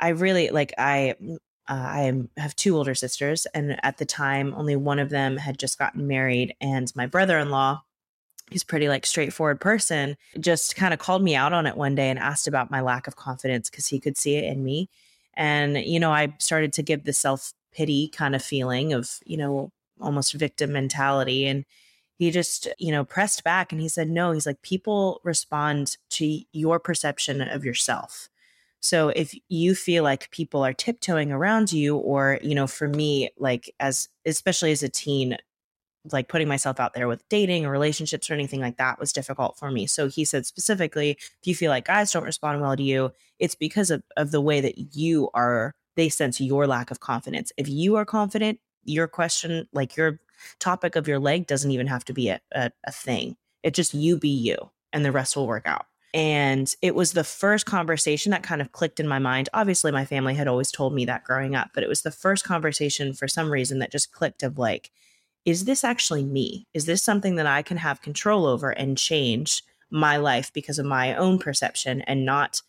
I 0.00 0.10
really 0.10 0.50
like 0.50 0.72
I 0.78 1.14
uh, 1.20 1.32
I 1.68 2.22
have 2.38 2.56
two 2.56 2.76
older 2.76 2.94
sisters, 2.94 3.46
and 3.52 3.78
at 3.84 3.98
the 3.98 4.06
time, 4.06 4.54
only 4.56 4.74
one 4.74 4.98
of 4.98 5.10
them 5.10 5.36
had 5.36 5.58
just 5.58 5.78
gotten 5.78 6.06
married, 6.06 6.54
and 6.60 6.90
my 6.96 7.06
brother-in-law. 7.06 7.82
He's 8.50 8.64
pretty 8.64 8.88
like 8.88 9.04
straightforward 9.04 9.60
person. 9.60 10.16
Just 10.40 10.74
kind 10.74 10.94
of 10.94 10.98
called 10.98 11.22
me 11.22 11.36
out 11.36 11.52
on 11.52 11.66
it 11.66 11.76
one 11.76 11.94
day 11.94 12.08
and 12.08 12.18
asked 12.18 12.48
about 12.48 12.70
my 12.70 12.80
lack 12.80 13.06
of 13.06 13.14
confidence 13.14 13.68
because 13.68 13.88
he 13.88 14.00
could 14.00 14.16
see 14.16 14.36
it 14.36 14.44
in 14.44 14.64
me. 14.64 14.88
And, 15.34 15.76
you 15.76 16.00
know, 16.00 16.12
I 16.12 16.34
started 16.38 16.72
to 16.74 16.82
give 16.82 17.04
the 17.04 17.12
self 17.12 17.52
pity 17.72 18.08
kind 18.08 18.34
of 18.34 18.42
feeling 18.42 18.94
of, 18.94 19.20
you 19.26 19.36
know, 19.36 19.70
almost 20.00 20.32
victim 20.32 20.72
mentality. 20.72 21.46
And 21.46 21.66
he 22.18 22.30
just, 22.30 22.68
you 22.78 22.90
know, 22.90 23.04
pressed 23.04 23.44
back 23.44 23.72
and 23.72 23.80
he 23.80 23.88
said, 23.88 24.10
no, 24.10 24.32
he's 24.32 24.46
like, 24.46 24.60
people 24.62 25.20
respond 25.22 25.96
to 26.10 26.40
your 26.52 26.80
perception 26.80 27.40
of 27.40 27.64
yourself. 27.64 28.28
So 28.80 29.08
if 29.08 29.34
you 29.48 29.74
feel 29.74 30.04
like 30.04 30.30
people 30.30 30.64
are 30.64 30.72
tiptoeing 30.72 31.32
around 31.32 31.72
you, 31.72 31.96
or, 31.96 32.38
you 32.42 32.54
know, 32.54 32.66
for 32.66 32.88
me, 32.88 33.30
like 33.38 33.74
as, 33.80 34.08
especially 34.26 34.72
as 34.72 34.82
a 34.82 34.88
teen, 34.88 35.36
like 36.12 36.28
putting 36.28 36.48
myself 36.48 36.80
out 36.80 36.94
there 36.94 37.08
with 37.08 37.28
dating 37.28 37.66
or 37.66 37.70
relationships 37.70 38.30
or 38.30 38.34
anything 38.34 38.60
like 38.60 38.78
that 38.78 38.98
was 38.98 39.12
difficult 39.12 39.58
for 39.58 39.70
me. 39.70 39.86
So 39.86 40.08
he 40.08 40.24
said 40.24 40.46
specifically, 40.46 41.10
if 41.10 41.46
you 41.46 41.54
feel 41.54 41.70
like 41.70 41.86
guys 41.86 42.12
don't 42.12 42.24
respond 42.24 42.60
well 42.60 42.76
to 42.76 42.82
you, 42.82 43.12
it's 43.38 43.54
because 43.54 43.90
of, 43.90 44.02
of 44.16 44.30
the 44.30 44.40
way 44.40 44.60
that 44.60 44.96
you 44.96 45.28
are, 45.34 45.72
they 45.96 46.08
sense 46.08 46.40
your 46.40 46.66
lack 46.66 46.90
of 46.90 47.00
confidence. 47.00 47.52
If 47.56 47.68
you 47.68 47.96
are 47.96 48.04
confident, 48.04 48.60
your 48.84 49.08
question, 49.08 49.68
like 49.72 49.96
your 49.96 50.20
topic 50.58 50.96
of 50.96 51.08
your 51.08 51.18
leg 51.18 51.46
doesn't 51.46 51.70
even 51.70 51.86
have 51.86 52.04
to 52.06 52.12
be 52.12 52.28
a, 52.28 52.40
a, 52.52 52.70
a 52.86 52.92
thing. 52.92 53.36
It 53.62 53.74
just 53.74 53.94
you 53.94 54.18
be 54.18 54.28
you 54.28 54.70
and 54.92 55.04
the 55.04 55.12
rest 55.12 55.36
will 55.36 55.46
work 55.46 55.66
out. 55.66 55.86
And 56.14 56.74
it 56.80 56.94
was 56.94 57.12
the 57.12 57.24
first 57.24 57.66
conversation 57.66 58.30
that 58.30 58.42
kind 58.42 58.62
of 58.62 58.72
clicked 58.72 58.98
in 58.98 59.06
my 59.06 59.18
mind. 59.18 59.50
Obviously, 59.52 59.92
my 59.92 60.06
family 60.06 60.34
had 60.34 60.48
always 60.48 60.70
told 60.70 60.94
me 60.94 61.04
that 61.04 61.24
growing 61.24 61.54
up, 61.54 61.70
but 61.74 61.82
it 61.82 61.88
was 61.88 62.02
the 62.02 62.10
first 62.10 62.44
conversation 62.44 63.12
for 63.12 63.28
some 63.28 63.50
reason 63.50 63.78
that 63.80 63.92
just 63.92 64.12
clicked 64.12 64.42
of 64.42 64.58
like, 64.58 64.90
is 65.44 65.64
this 65.64 65.84
actually 65.84 66.24
me? 66.24 66.66
Is 66.72 66.86
this 66.86 67.02
something 67.02 67.36
that 67.36 67.46
I 67.46 67.62
can 67.62 67.76
have 67.76 68.02
control 68.02 68.46
over 68.46 68.70
and 68.70 68.96
change 68.96 69.62
my 69.90 70.16
life 70.16 70.52
because 70.52 70.78
of 70.78 70.86
my 70.86 71.14
own 71.14 71.38
perception 71.38 72.02
and 72.02 72.24
not 72.24 72.62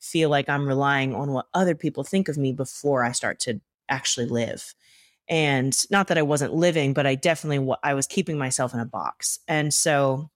feel 0.00 0.30
like 0.30 0.48
I'm 0.48 0.66
relying 0.66 1.14
on 1.14 1.32
what 1.32 1.46
other 1.54 1.74
people 1.74 2.04
think 2.04 2.28
of 2.28 2.38
me 2.38 2.52
before 2.52 3.04
I 3.04 3.12
start 3.12 3.38
to 3.40 3.60
actually 3.88 4.26
live? 4.26 4.74
And 5.28 5.76
not 5.90 6.08
that 6.08 6.18
I 6.18 6.22
wasn't 6.22 6.54
living, 6.54 6.94
but 6.94 7.06
I 7.06 7.14
definitely 7.14 7.74
I 7.82 7.94
was 7.94 8.06
keeping 8.06 8.38
myself 8.38 8.74
in 8.74 8.80
a 8.80 8.86
box. 8.86 9.40
And 9.46 9.72
so 9.72 10.30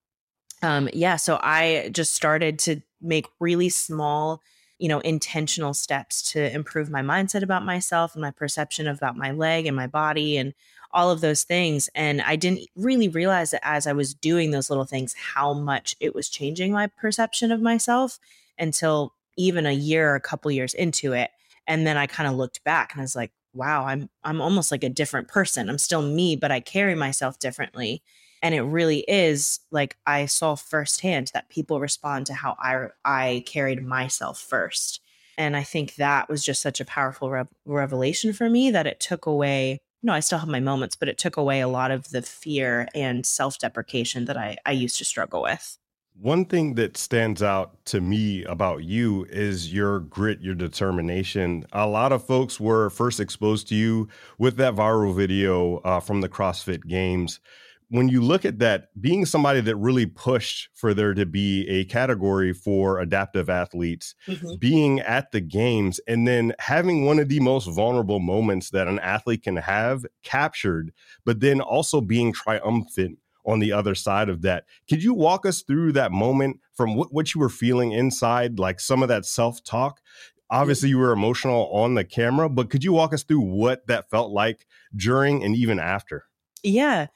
um 0.62 0.88
yeah, 0.92 1.16
so 1.16 1.38
I 1.42 1.90
just 1.92 2.14
started 2.14 2.58
to 2.60 2.80
make 3.00 3.26
really 3.40 3.68
small 3.68 4.42
you 4.82 4.88
know 4.88 4.98
intentional 5.00 5.74
steps 5.74 6.32
to 6.32 6.52
improve 6.52 6.90
my 6.90 7.02
mindset 7.02 7.44
about 7.44 7.64
myself 7.64 8.14
and 8.14 8.20
my 8.20 8.32
perception 8.32 8.88
about 8.88 9.16
my 9.16 9.30
leg 9.30 9.64
and 9.64 9.76
my 9.76 9.86
body 9.86 10.36
and 10.36 10.54
all 10.90 11.08
of 11.08 11.20
those 11.20 11.44
things 11.44 11.88
and 11.94 12.20
i 12.22 12.34
didn't 12.34 12.68
really 12.74 13.08
realize 13.08 13.52
that 13.52 13.64
as 13.64 13.86
i 13.86 13.92
was 13.92 14.12
doing 14.12 14.50
those 14.50 14.68
little 14.68 14.84
things 14.84 15.14
how 15.14 15.54
much 15.54 15.94
it 16.00 16.16
was 16.16 16.28
changing 16.28 16.72
my 16.72 16.88
perception 16.88 17.52
of 17.52 17.62
myself 17.62 18.18
until 18.58 19.14
even 19.36 19.66
a 19.66 19.72
year 19.72 20.10
or 20.10 20.14
a 20.16 20.20
couple 20.20 20.50
years 20.50 20.74
into 20.74 21.12
it 21.12 21.30
and 21.68 21.86
then 21.86 21.96
i 21.96 22.06
kind 22.06 22.28
of 22.28 22.34
looked 22.34 22.64
back 22.64 22.92
and 22.92 23.00
i 23.00 23.04
was 23.04 23.14
like 23.14 23.30
wow 23.54 23.84
i'm 23.86 24.08
i'm 24.24 24.40
almost 24.40 24.70
like 24.70 24.84
a 24.84 24.88
different 24.88 25.28
person. 25.28 25.68
I'm 25.68 25.78
still 25.78 26.02
me 26.02 26.36
but 26.36 26.50
i 26.50 26.60
carry 26.60 26.94
myself 26.94 27.38
differently. 27.38 28.02
And 28.44 28.54
it 28.54 28.62
really 28.62 29.04
is 29.08 29.60
like 29.70 29.96
i 30.06 30.26
saw 30.26 30.54
firsthand 30.56 31.30
that 31.34 31.48
people 31.48 31.80
respond 31.80 32.26
to 32.26 32.34
how 32.34 32.56
i 32.58 32.88
i 33.04 33.44
carried 33.46 33.84
myself 33.84 34.38
first. 34.40 35.00
And 35.38 35.56
i 35.56 35.62
think 35.62 35.96
that 35.96 36.28
was 36.28 36.44
just 36.44 36.62
such 36.62 36.80
a 36.80 36.84
powerful 36.84 37.30
re- 37.30 37.44
revelation 37.64 38.32
for 38.32 38.48
me 38.50 38.70
that 38.70 38.86
it 38.86 39.00
took 39.00 39.26
away 39.26 39.80
no 40.02 40.12
i 40.12 40.20
still 40.20 40.38
have 40.38 40.48
my 40.48 40.60
moments 40.60 40.96
but 40.96 41.08
it 41.08 41.18
took 41.18 41.36
away 41.36 41.60
a 41.60 41.68
lot 41.68 41.90
of 41.90 42.10
the 42.10 42.22
fear 42.22 42.88
and 42.94 43.24
self-deprecation 43.26 44.26
that 44.26 44.36
i 44.36 44.56
i 44.66 44.72
used 44.72 44.98
to 44.98 45.04
struggle 45.04 45.42
with 45.42 45.78
one 46.20 46.44
thing 46.44 46.74
that 46.74 46.96
stands 46.96 47.42
out 47.42 47.84
to 47.86 48.00
me 48.00 48.44
about 48.44 48.84
you 48.84 49.26
is 49.30 49.72
your 49.72 50.00
grit, 50.00 50.40
your 50.40 50.54
determination. 50.54 51.64
A 51.72 51.86
lot 51.86 52.12
of 52.12 52.24
folks 52.24 52.60
were 52.60 52.90
first 52.90 53.18
exposed 53.18 53.68
to 53.68 53.74
you 53.74 54.08
with 54.38 54.56
that 54.56 54.74
viral 54.74 55.14
video 55.14 55.78
uh, 55.78 56.00
from 56.00 56.20
the 56.20 56.28
CrossFit 56.28 56.86
Games 56.86 57.40
when 57.92 58.08
you 58.08 58.22
look 58.22 58.46
at 58.46 58.58
that, 58.58 58.88
being 59.02 59.26
somebody 59.26 59.60
that 59.60 59.76
really 59.76 60.06
pushed 60.06 60.70
for 60.74 60.94
there 60.94 61.12
to 61.12 61.26
be 61.26 61.68
a 61.68 61.84
category 61.84 62.54
for 62.54 62.98
adaptive 62.98 63.50
athletes, 63.50 64.14
mm-hmm. 64.26 64.54
being 64.58 65.00
at 65.00 65.30
the 65.30 65.42
games, 65.42 66.00
and 66.08 66.26
then 66.26 66.54
having 66.58 67.04
one 67.04 67.18
of 67.18 67.28
the 67.28 67.38
most 67.38 67.66
vulnerable 67.66 68.18
moments 68.18 68.70
that 68.70 68.88
an 68.88 68.98
athlete 69.00 69.42
can 69.42 69.56
have 69.56 70.06
captured, 70.22 70.90
but 71.26 71.40
then 71.40 71.60
also 71.60 72.00
being 72.00 72.32
triumphant 72.32 73.18
on 73.44 73.58
the 73.58 73.72
other 73.72 73.94
side 73.94 74.28
of 74.28 74.42
that. 74.42 74.64
Could 74.88 75.02
you 75.02 75.14
walk 75.14 75.46
us 75.46 75.62
through 75.62 75.92
that 75.92 76.12
moment 76.12 76.60
from 76.74 76.94
what, 76.94 77.12
what 77.12 77.34
you 77.34 77.40
were 77.40 77.48
feeling 77.48 77.92
inside, 77.92 78.58
like 78.58 78.80
some 78.80 79.02
of 79.02 79.08
that 79.08 79.24
self 79.24 79.62
talk? 79.64 80.00
Obviously, 80.50 80.90
you 80.90 80.98
were 80.98 81.12
emotional 81.12 81.70
on 81.72 81.94
the 81.94 82.04
camera, 82.04 82.48
but 82.48 82.68
could 82.68 82.84
you 82.84 82.92
walk 82.92 83.14
us 83.14 83.22
through 83.22 83.40
what 83.40 83.86
that 83.86 84.10
felt 84.10 84.32
like 84.32 84.66
during 84.94 85.42
and 85.42 85.56
even 85.56 85.78
after? 85.78 86.26
Yeah. 86.62 87.06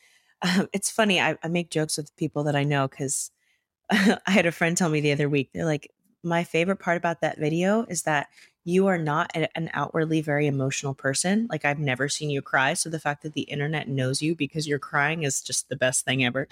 Um, 0.42 0.68
it's 0.72 0.90
funny. 0.90 1.20
I, 1.20 1.36
I 1.42 1.48
make 1.48 1.70
jokes 1.70 1.96
with 1.96 2.16
people 2.16 2.44
that 2.44 2.56
I 2.56 2.64
know 2.64 2.88
because 2.88 3.30
I 3.90 4.18
had 4.26 4.46
a 4.46 4.52
friend 4.52 4.76
tell 4.76 4.88
me 4.88 5.00
the 5.00 5.12
other 5.12 5.28
week, 5.28 5.50
they're 5.52 5.64
like, 5.64 5.90
my 6.22 6.44
favorite 6.44 6.80
part 6.80 6.96
about 6.96 7.20
that 7.20 7.38
video 7.38 7.84
is 7.88 8.02
that 8.02 8.28
you 8.66 8.88
are 8.88 8.98
not 8.98 9.30
an 9.34 9.70
outwardly 9.74 10.20
very 10.20 10.48
emotional 10.48 10.92
person. 10.92 11.46
Like 11.48 11.64
I've 11.64 11.78
never 11.78 12.08
seen 12.08 12.30
you 12.30 12.42
cry. 12.42 12.74
So 12.74 12.90
the 12.90 12.98
fact 12.98 13.22
that 13.22 13.32
the 13.32 13.42
internet 13.42 13.88
knows 13.88 14.20
you 14.20 14.34
because 14.34 14.66
you're 14.66 14.80
crying 14.80 15.22
is 15.22 15.40
just 15.40 15.68
the 15.68 15.76
best 15.76 16.04
thing 16.04 16.24
ever. 16.24 16.48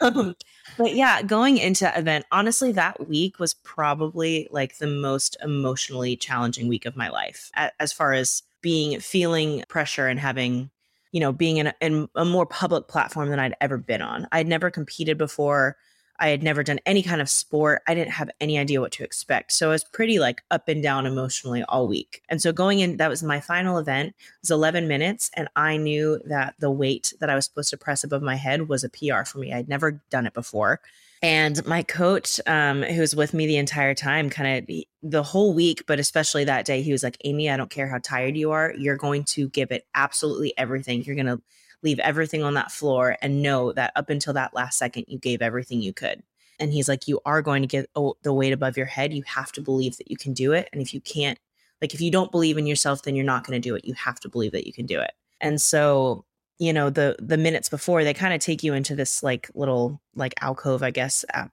um, 0.00 0.34
but 0.78 0.94
yeah, 0.94 1.20
going 1.20 1.58
into 1.58 1.84
that 1.84 1.98
event, 1.98 2.24
honestly, 2.32 2.72
that 2.72 3.08
week 3.10 3.38
was 3.38 3.52
probably 3.52 4.48
like 4.50 4.78
the 4.78 4.86
most 4.86 5.36
emotionally 5.42 6.16
challenging 6.16 6.66
week 6.66 6.86
of 6.86 6.96
my 6.96 7.10
life 7.10 7.50
as 7.78 7.92
far 7.92 8.14
as 8.14 8.42
being 8.62 8.98
feeling 8.98 9.64
pressure 9.68 10.08
and 10.08 10.18
having 10.18 10.70
you 11.12 11.20
know, 11.20 11.32
being 11.32 11.58
in 11.58 11.68
a, 11.68 11.74
in 11.80 12.08
a 12.14 12.24
more 12.24 12.44
public 12.44 12.88
platform 12.88 13.30
than 13.30 13.38
I'd 13.38 13.54
ever 13.60 13.78
been 13.78 14.02
on. 14.02 14.26
I'd 14.32 14.46
never 14.46 14.70
competed 14.70 15.16
before. 15.16 15.76
I 16.18 16.28
had 16.28 16.42
never 16.42 16.62
done 16.62 16.80
any 16.86 17.02
kind 17.02 17.20
of 17.20 17.28
sport. 17.28 17.82
I 17.86 17.94
didn't 17.94 18.12
have 18.12 18.30
any 18.40 18.58
idea 18.58 18.80
what 18.80 18.92
to 18.92 19.04
expect. 19.04 19.52
So 19.52 19.68
I 19.68 19.72
was 19.72 19.84
pretty 19.84 20.18
like 20.18 20.42
up 20.50 20.68
and 20.68 20.82
down 20.82 21.06
emotionally 21.06 21.62
all 21.64 21.86
week. 21.88 22.22
And 22.28 22.40
so 22.40 22.52
going 22.52 22.80
in, 22.80 22.96
that 22.98 23.10
was 23.10 23.22
my 23.22 23.40
final 23.40 23.78
event. 23.78 24.08
It 24.08 24.42
was 24.42 24.50
11 24.50 24.88
minutes. 24.88 25.30
And 25.34 25.48
I 25.56 25.76
knew 25.76 26.20
that 26.26 26.54
the 26.58 26.70
weight 26.70 27.12
that 27.20 27.30
I 27.30 27.34
was 27.34 27.44
supposed 27.44 27.70
to 27.70 27.76
press 27.76 28.04
above 28.04 28.22
my 28.22 28.36
head 28.36 28.68
was 28.68 28.84
a 28.84 28.88
PR 28.88 29.24
for 29.24 29.38
me. 29.38 29.52
I'd 29.52 29.68
never 29.68 30.02
done 30.10 30.26
it 30.26 30.34
before. 30.34 30.80
And 31.22 31.64
my 31.66 31.82
coach, 31.82 32.40
um, 32.46 32.82
who 32.82 33.00
was 33.00 33.16
with 33.16 33.32
me 33.32 33.46
the 33.46 33.56
entire 33.56 33.94
time, 33.94 34.28
kind 34.28 34.68
of 34.68 34.76
the 35.02 35.22
whole 35.22 35.54
week, 35.54 35.84
but 35.86 35.98
especially 35.98 36.44
that 36.44 36.66
day, 36.66 36.82
he 36.82 36.92
was 36.92 37.02
like, 37.02 37.16
Amy, 37.24 37.48
I 37.50 37.56
don't 37.56 37.70
care 37.70 37.88
how 37.88 37.98
tired 38.02 38.36
you 38.36 38.50
are. 38.52 38.74
You're 38.76 38.96
going 38.96 39.24
to 39.24 39.48
give 39.48 39.70
it 39.70 39.86
absolutely 39.94 40.52
everything. 40.58 41.02
You're 41.02 41.16
going 41.16 41.26
to 41.26 41.40
leave 41.82 41.98
everything 42.00 42.42
on 42.42 42.54
that 42.54 42.72
floor 42.72 43.16
and 43.22 43.42
know 43.42 43.72
that 43.72 43.92
up 43.96 44.10
until 44.10 44.32
that 44.34 44.54
last 44.54 44.78
second, 44.78 45.04
you 45.08 45.18
gave 45.18 45.42
everything 45.42 45.80
you 45.80 45.92
could. 45.92 46.22
And 46.58 46.72
he's 46.72 46.88
like, 46.88 47.06
You 47.06 47.20
are 47.24 47.42
going 47.42 47.62
to 47.62 47.68
get 47.68 47.90
the 48.22 48.32
weight 48.32 48.52
above 48.52 48.76
your 48.76 48.86
head. 48.86 49.12
You 49.12 49.22
have 49.26 49.52
to 49.52 49.60
believe 49.60 49.96
that 49.98 50.10
you 50.10 50.16
can 50.16 50.32
do 50.32 50.52
it. 50.52 50.68
And 50.72 50.80
if 50.80 50.94
you 50.94 51.00
can't, 51.00 51.38
like, 51.82 51.92
if 51.92 52.00
you 52.00 52.10
don't 52.10 52.32
believe 52.32 52.56
in 52.56 52.66
yourself, 52.66 53.02
then 53.02 53.14
you're 53.14 53.24
not 53.24 53.46
going 53.46 53.60
to 53.60 53.68
do 53.68 53.74
it. 53.74 53.84
You 53.84 53.94
have 53.94 54.18
to 54.20 54.28
believe 54.28 54.52
that 54.52 54.66
you 54.66 54.72
can 54.72 54.86
do 54.86 55.00
it. 55.00 55.12
And 55.40 55.60
so 55.60 56.24
you 56.58 56.72
know 56.72 56.90
the 56.90 57.16
the 57.18 57.36
minutes 57.36 57.68
before 57.68 58.04
they 58.04 58.14
kind 58.14 58.34
of 58.34 58.40
take 58.40 58.62
you 58.62 58.74
into 58.74 58.96
this 58.96 59.22
like 59.22 59.50
little 59.54 60.00
like 60.14 60.34
alcove 60.40 60.82
i 60.82 60.90
guess 60.90 61.24
at, 61.32 61.50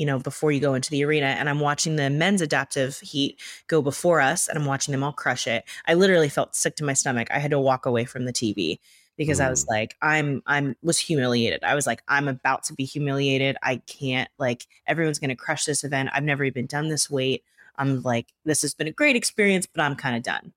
you 0.00 0.06
know 0.06 0.18
before 0.18 0.50
you 0.50 0.60
go 0.60 0.72
into 0.72 0.90
the 0.90 1.04
arena 1.04 1.26
and 1.26 1.48
i'm 1.50 1.60
watching 1.60 1.96
the 1.96 2.08
men's 2.08 2.40
adaptive 2.40 2.98
heat 3.00 3.38
go 3.66 3.82
before 3.82 4.18
us 4.20 4.48
and 4.48 4.58
i'm 4.58 4.64
watching 4.64 4.92
them 4.92 5.04
all 5.04 5.12
crush 5.12 5.46
it. 5.46 5.62
I 5.86 5.94
literally 5.94 6.30
felt 6.30 6.56
sick 6.56 6.74
to 6.76 6.84
my 6.84 6.94
stomach. 6.94 7.28
I 7.30 7.38
had 7.38 7.50
to 7.50 7.60
walk 7.60 7.84
away 7.84 8.06
from 8.06 8.24
the 8.24 8.32
tv 8.32 8.78
because 9.18 9.40
i 9.40 9.50
was 9.50 9.66
mm. 9.66 9.68
like 9.68 9.96
i'm 10.00 10.42
i'm 10.46 10.74
was 10.82 10.98
humiliated. 10.98 11.62
I 11.62 11.74
was 11.74 11.86
like 11.86 12.02
i'm 12.08 12.28
about 12.28 12.64
to 12.64 12.72
be 12.72 12.84
humiliated. 12.84 13.58
I 13.62 13.76
can't 13.86 14.30
like 14.38 14.66
everyone's 14.86 15.18
going 15.18 15.30
to 15.30 15.36
crush 15.36 15.66
this 15.66 15.84
event. 15.84 16.08
I've 16.14 16.24
never 16.24 16.44
even 16.44 16.64
done 16.64 16.88
this 16.88 17.10
weight. 17.10 17.44
I'm 17.76 18.00
like 18.00 18.32
this 18.46 18.62
has 18.62 18.74
been 18.74 18.88
a 18.88 18.92
great 18.92 19.16
experience 19.16 19.66
but 19.66 19.82
i'm 19.82 19.96
kind 19.96 20.16
of 20.16 20.22
done. 20.22 20.54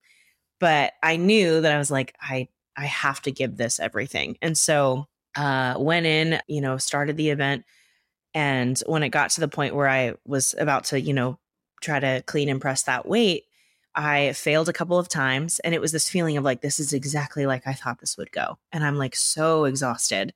But 0.59 0.93
i 1.03 1.17
knew 1.17 1.59
that 1.59 1.73
i 1.73 1.77
was 1.77 1.91
like 1.91 2.15
i 2.21 2.47
I 2.75 2.85
have 2.85 3.21
to 3.23 3.31
give 3.31 3.57
this 3.57 3.79
everything. 3.79 4.37
And 4.41 4.57
so 4.57 5.05
uh, 5.35 5.75
went 5.77 6.05
in, 6.05 6.39
you 6.47 6.61
know, 6.61 6.77
started 6.77 7.17
the 7.17 7.29
event. 7.29 7.65
And 8.33 8.81
when 8.85 9.03
it 9.03 9.09
got 9.09 9.31
to 9.31 9.41
the 9.41 9.47
point 9.47 9.75
where 9.75 9.87
I 9.87 10.13
was 10.25 10.55
about 10.57 10.85
to, 10.85 10.99
you 10.99 11.13
know, 11.13 11.37
try 11.81 11.99
to 11.99 12.23
clean 12.25 12.49
and 12.49 12.61
press 12.61 12.83
that 12.83 13.05
weight, 13.05 13.45
I 13.95 14.33
failed 14.33 14.69
a 14.69 14.73
couple 14.73 14.97
of 14.97 15.07
times. 15.07 15.59
And 15.59 15.75
it 15.75 15.81
was 15.81 15.91
this 15.91 16.09
feeling 16.09 16.37
of 16.37 16.43
like, 16.43 16.61
this 16.61 16.79
is 16.79 16.93
exactly 16.93 17.45
like 17.45 17.67
I 17.67 17.73
thought 17.73 17.99
this 17.99 18.17
would 18.17 18.31
go. 18.31 18.57
And 18.71 18.83
I'm 18.83 18.97
like 18.97 19.15
so 19.15 19.65
exhausted. 19.65 20.33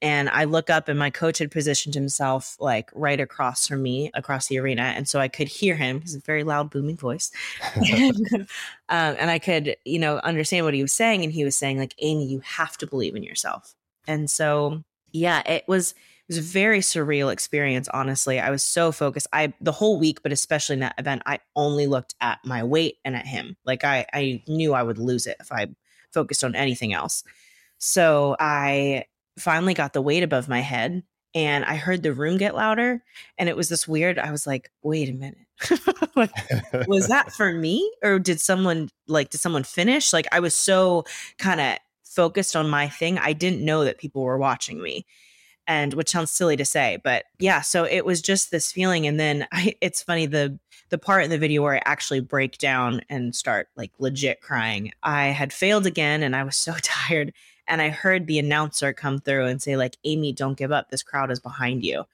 And 0.00 0.28
I 0.30 0.44
look 0.44 0.70
up 0.70 0.88
and 0.88 0.98
my 0.98 1.10
coach 1.10 1.38
had 1.38 1.50
positioned 1.50 1.94
himself 1.94 2.56
like 2.60 2.90
right 2.94 3.20
across 3.20 3.66
from 3.66 3.82
me 3.82 4.10
across 4.14 4.48
the 4.48 4.58
arena. 4.58 4.82
And 4.82 5.08
so 5.08 5.18
I 5.18 5.28
could 5.28 5.48
hear 5.48 5.76
him. 5.76 6.00
He's 6.00 6.14
a 6.14 6.20
very 6.20 6.44
loud, 6.44 6.70
booming 6.70 6.96
voice. 6.96 7.30
and, 7.74 8.16
um, 8.32 8.46
and 9.18 9.30
I 9.30 9.38
could, 9.38 9.76
you 9.84 9.98
know, 9.98 10.18
understand 10.18 10.64
what 10.64 10.74
he 10.74 10.82
was 10.82 10.92
saying. 10.92 11.24
And 11.24 11.32
he 11.32 11.44
was 11.44 11.56
saying, 11.56 11.78
like, 11.78 11.94
Amy, 11.98 12.26
you 12.26 12.40
have 12.40 12.76
to 12.78 12.86
believe 12.86 13.16
in 13.16 13.22
yourself. 13.22 13.74
And 14.06 14.30
so, 14.30 14.82
yeah, 15.12 15.42
it 15.50 15.64
was 15.66 15.94
was 16.28 16.38
a 16.38 16.42
very 16.42 16.80
surreal 16.80 17.32
experience 17.32 17.88
honestly 17.88 18.40
i 18.40 18.50
was 18.50 18.62
so 18.62 18.90
focused 18.92 19.26
i 19.32 19.52
the 19.60 19.72
whole 19.72 19.98
week 19.98 20.22
but 20.22 20.32
especially 20.32 20.74
in 20.74 20.80
that 20.80 20.94
event 20.98 21.22
i 21.26 21.38
only 21.56 21.86
looked 21.86 22.14
at 22.20 22.38
my 22.44 22.62
weight 22.62 22.96
and 23.04 23.14
at 23.14 23.26
him 23.26 23.56
like 23.64 23.84
i 23.84 24.06
i 24.12 24.42
knew 24.48 24.74
i 24.74 24.82
would 24.82 24.98
lose 24.98 25.26
it 25.26 25.36
if 25.40 25.52
i 25.52 25.66
focused 26.12 26.44
on 26.44 26.54
anything 26.54 26.92
else 26.92 27.24
so 27.78 28.36
i 28.40 29.04
finally 29.38 29.74
got 29.74 29.92
the 29.92 30.02
weight 30.02 30.22
above 30.22 30.48
my 30.48 30.60
head 30.60 31.02
and 31.34 31.64
I 31.64 31.74
heard 31.76 32.02
the 32.02 32.12
room 32.12 32.38
get 32.38 32.54
louder. 32.54 33.02
And 33.38 33.48
it 33.48 33.56
was 33.56 33.68
this 33.68 33.88
weird, 33.88 34.18
I 34.18 34.30
was 34.30 34.46
like, 34.46 34.70
wait 34.82 35.08
a 35.08 35.12
minute. 35.12 35.38
like, 36.16 36.30
was 36.86 37.08
that 37.08 37.32
for 37.32 37.52
me? 37.52 37.90
Or 38.02 38.18
did 38.18 38.40
someone 38.40 38.88
like, 39.08 39.30
did 39.30 39.40
someone 39.40 39.64
finish? 39.64 40.12
Like, 40.12 40.28
I 40.30 40.40
was 40.40 40.54
so 40.54 41.04
kind 41.38 41.60
of 41.60 41.78
focused 42.04 42.54
on 42.54 42.70
my 42.70 42.88
thing. 42.88 43.18
I 43.18 43.32
didn't 43.32 43.64
know 43.64 43.84
that 43.84 43.98
people 43.98 44.22
were 44.22 44.38
watching 44.38 44.80
me. 44.80 45.06
And 45.66 45.94
which 45.94 46.10
sounds 46.10 46.30
silly 46.30 46.56
to 46.56 46.64
say, 46.64 46.98
but 47.02 47.24
yeah, 47.38 47.62
so 47.62 47.84
it 47.84 48.04
was 48.04 48.20
just 48.20 48.50
this 48.50 48.70
feeling. 48.70 49.06
And 49.06 49.18
then 49.18 49.46
I, 49.52 49.74
it's 49.80 50.02
funny, 50.02 50.26
the, 50.26 50.58
the 50.90 50.98
part 50.98 51.24
in 51.24 51.30
the 51.30 51.38
video 51.38 51.62
where 51.62 51.76
I 51.76 51.82
actually 51.84 52.20
break 52.20 52.58
down 52.58 53.00
and 53.08 53.34
start 53.34 53.68
like 53.76 53.92
legit 53.98 54.40
crying. 54.40 54.92
I 55.02 55.26
had 55.28 55.52
failed 55.52 55.86
again 55.86 56.22
and 56.22 56.36
I 56.36 56.44
was 56.44 56.56
so 56.56 56.74
tired 56.82 57.32
and 57.66 57.80
I 57.80 57.88
heard 57.88 58.26
the 58.26 58.38
announcer 58.38 58.92
come 58.92 59.18
through 59.18 59.46
and 59.46 59.60
say 59.60 59.76
like 59.76 59.96
Amy 60.04 60.32
don't 60.32 60.58
give 60.58 60.72
up 60.72 60.90
this 60.90 61.02
crowd 61.02 61.30
is 61.30 61.40
behind 61.40 61.84
you. 61.84 62.04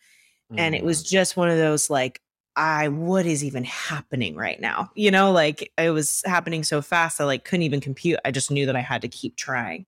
Mm. 0.53 0.59
And 0.59 0.75
it 0.75 0.85
was 0.85 1.03
mm. 1.03 1.09
just 1.09 1.37
one 1.37 1.49
of 1.49 1.59
those 1.59 1.91
like 1.91 2.21
I 2.57 2.89
what 2.89 3.27
is 3.27 3.45
even 3.45 3.65
happening 3.65 4.35
right 4.35 4.61
now? 4.61 4.91
You 4.95 5.11
know, 5.11 5.33
like 5.33 5.73
it 5.79 5.91
was 5.91 6.23
happening 6.27 6.63
so 6.65 6.83
fast 6.83 7.21
I 7.21 7.25
like 7.25 7.45
couldn't 7.45 7.63
even 7.63 7.81
compute. 7.81 8.21
I 8.25 8.31
just 8.31 8.51
knew 8.51 8.67
that 8.67 8.77
I 8.77 8.81
had 8.81 9.03
to 9.03 9.09
keep 9.09 9.37
trying. 9.37 9.87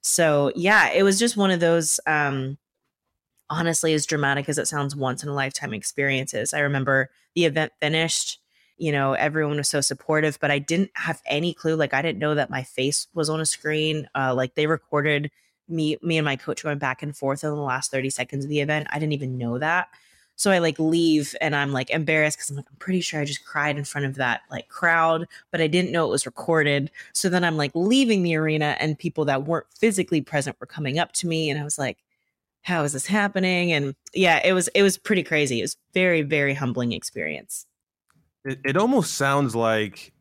So 0.00 0.52
yeah, 0.54 0.90
it 0.92 1.02
was 1.02 1.18
just 1.18 1.36
one 1.36 1.50
of 1.50 1.60
those 1.60 2.00
um 2.06 2.58
honestly 3.54 3.94
as 3.94 4.04
dramatic 4.04 4.48
as 4.48 4.58
it 4.58 4.66
sounds 4.66 4.96
once 4.96 5.22
in 5.22 5.28
a 5.28 5.34
lifetime 5.34 5.72
experiences. 5.72 6.52
I 6.52 6.60
remember 6.60 7.10
the 7.34 7.44
event 7.44 7.72
finished, 7.80 8.40
you 8.76 8.90
know, 8.90 9.12
everyone 9.12 9.56
was 9.58 9.68
so 9.68 9.80
supportive, 9.80 10.38
but 10.40 10.50
I 10.50 10.58
didn't 10.58 10.90
have 10.94 11.22
any 11.26 11.54
clue 11.54 11.76
like 11.76 11.94
I 11.94 12.02
didn't 12.02 12.18
know 12.18 12.34
that 12.34 12.50
my 12.50 12.64
face 12.64 13.06
was 13.14 13.30
on 13.30 13.40
a 13.40 13.46
screen. 13.46 14.08
Uh 14.14 14.34
like 14.34 14.56
they 14.56 14.66
recorded 14.66 15.30
me 15.68 15.96
me 16.02 16.18
and 16.18 16.24
my 16.24 16.36
coach 16.36 16.64
going 16.64 16.78
back 16.78 17.02
and 17.02 17.16
forth 17.16 17.44
in 17.44 17.50
the 17.50 17.56
last 17.56 17.90
30 17.92 18.10
seconds 18.10 18.44
of 18.44 18.50
the 18.50 18.60
event. 18.60 18.88
I 18.90 18.98
didn't 18.98 19.12
even 19.12 19.38
know 19.38 19.58
that. 19.58 19.88
So 20.36 20.50
I 20.50 20.58
like 20.58 20.78
leave 20.80 21.36
and 21.40 21.54
I'm 21.54 21.72
like 21.72 21.90
embarrassed 21.90 22.38
because 22.38 22.50
I'm 22.50 22.56
like, 22.56 22.66
I'm 22.68 22.76
pretty 22.78 23.00
sure 23.00 23.20
I 23.20 23.24
just 23.24 23.44
cried 23.44 23.78
in 23.78 23.84
front 23.84 24.06
of 24.06 24.16
that 24.16 24.42
like 24.50 24.68
crowd, 24.68 25.26
but 25.52 25.60
I 25.60 25.68
didn't 25.68 25.92
know 25.92 26.06
it 26.06 26.10
was 26.10 26.26
recorded. 26.26 26.90
So 27.12 27.28
then 27.28 27.44
I'm 27.44 27.56
like 27.56 27.70
leaving 27.74 28.24
the 28.24 28.34
arena 28.34 28.76
and 28.80 28.98
people 28.98 29.24
that 29.26 29.44
weren't 29.44 29.66
physically 29.78 30.20
present 30.20 30.56
were 30.60 30.66
coming 30.66 30.98
up 30.98 31.12
to 31.12 31.28
me 31.28 31.50
and 31.50 31.60
I 31.60 31.64
was 31.64 31.78
like, 31.78 31.98
how 32.64 32.82
is 32.82 32.94
this 32.94 33.06
happening? 33.06 33.72
And 33.72 33.94
yeah, 34.12 34.40
it 34.44 34.52
was 34.54 34.68
it 34.68 34.82
was 34.82 34.98
pretty 34.98 35.22
crazy. 35.22 35.60
It 35.60 35.62
was 35.62 35.76
very, 35.92 36.22
very 36.22 36.54
humbling 36.54 36.92
experience. 36.92 37.66
It, 38.44 38.58
it 38.64 38.76
almost 38.76 39.14
sounds 39.14 39.54
like 39.54 40.12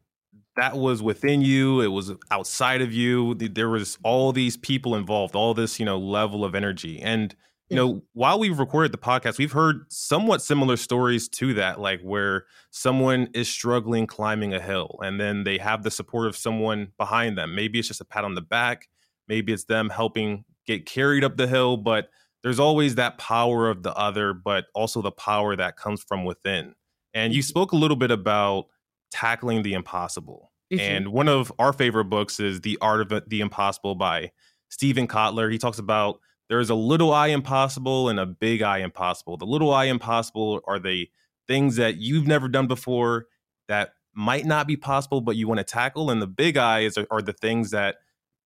that 0.55 0.77
was 0.77 1.01
within 1.01 1.41
you 1.41 1.81
it 1.81 1.87
was 1.87 2.11
outside 2.29 2.81
of 2.81 2.93
you 2.93 3.33
there 3.33 3.69
was 3.69 3.97
all 4.03 4.31
these 4.31 4.55
people 4.55 4.95
involved 4.95 5.35
all 5.35 5.55
this 5.55 5.79
you 5.79 5.85
know 5.85 5.97
level 5.97 6.45
of 6.45 6.53
energy 6.53 7.01
and 7.01 7.35
you 7.69 7.75
know 7.75 8.03
while 8.13 8.37
we've 8.37 8.59
recorded 8.59 8.91
the 8.91 8.97
podcast 8.99 9.39
we've 9.39 9.53
heard 9.53 9.91
somewhat 9.91 10.43
similar 10.43 10.77
stories 10.77 11.27
to 11.27 11.55
that 11.55 11.79
like 11.79 11.99
where 12.01 12.45
someone 12.69 13.27
is 13.33 13.49
struggling 13.49 14.05
climbing 14.05 14.53
a 14.53 14.59
hill 14.59 14.99
and 15.01 15.19
then 15.19 15.43
they 15.43 15.57
have 15.57 15.81
the 15.81 15.89
support 15.89 16.27
of 16.27 16.37
someone 16.37 16.89
behind 16.99 17.35
them 17.35 17.55
maybe 17.55 17.79
it's 17.79 17.87
just 17.87 17.99
a 18.01 18.05
pat 18.05 18.23
on 18.23 18.35
the 18.35 18.41
back 18.41 18.89
maybe 19.27 19.51
it's 19.51 19.63
them 19.63 19.89
helping 19.89 20.45
get 20.67 20.85
carried 20.85 21.23
up 21.23 21.35
the 21.35 21.47
hill 21.47 21.77
but 21.77 22.09
there's 22.43 22.59
always 22.59 22.95
that 22.95 23.17
power 23.17 23.69
of 23.69 23.83
the 23.83 23.95
other 23.95 24.33
but 24.33 24.65
also 24.75 25.01
the 25.01 25.11
power 25.11 25.55
that 25.55 25.77
comes 25.77 26.03
from 26.03 26.25
within 26.25 26.75
and 27.13 27.33
you 27.33 27.41
mm-hmm. 27.41 27.47
spoke 27.47 27.71
a 27.71 27.77
little 27.77 27.97
bit 27.97 28.11
about 28.11 28.67
tackling 29.11 29.61
the 29.61 29.73
impossible. 29.73 30.51
Mm-hmm. 30.71 30.79
And 30.79 31.07
one 31.09 31.29
of 31.29 31.51
our 31.59 31.71
favorite 31.71 32.05
books 32.05 32.39
is 32.39 32.61
The 32.61 32.77
Art 32.81 33.11
of 33.11 33.23
the 33.27 33.41
Impossible 33.41 33.95
by 33.95 34.31
Steven 34.69 35.07
Kotler. 35.07 35.51
He 35.51 35.57
talks 35.57 35.77
about 35.77 36.19
there's 36.49 36.69
a 36.69 36.75
little 36.75 37.13
I 37.13 37.27
impossible 37.27 38.09
and 38.09 38.19
a 38.19 38.25
big 38.25 38.61
I 38.61 38.79
impossible. 38.79 39.37
The 39.37 39.45
little 39.45 39.73
I 39.73 39.85
impossible 39.85 40.61
are 40.67 40.79
the 40.79 41.09
things 41.47 41.75
that 41.75 41.97
you've 41.97 42.27
never 42.27 42.47
done 42.47 42.67
before 42.67 43.27
that 43.67 43.93
might 44.13 44.45
not 44.45 44.67
be 44.67 44.75
possible, 44.75 45.21
but 45.21 45.35
you 45.35 45.47
want 45.47 45.59
to 45.59 45.63
tackle. 45.63 46.09
And 46.09 46.21
the 46.21 46.27
big 46.27 46.57
I 46.57 46.81
is 46.81 46.97
are 46.97 47.21
the 47.21 47.33
things 47.33 47.71
that 47.71 47.97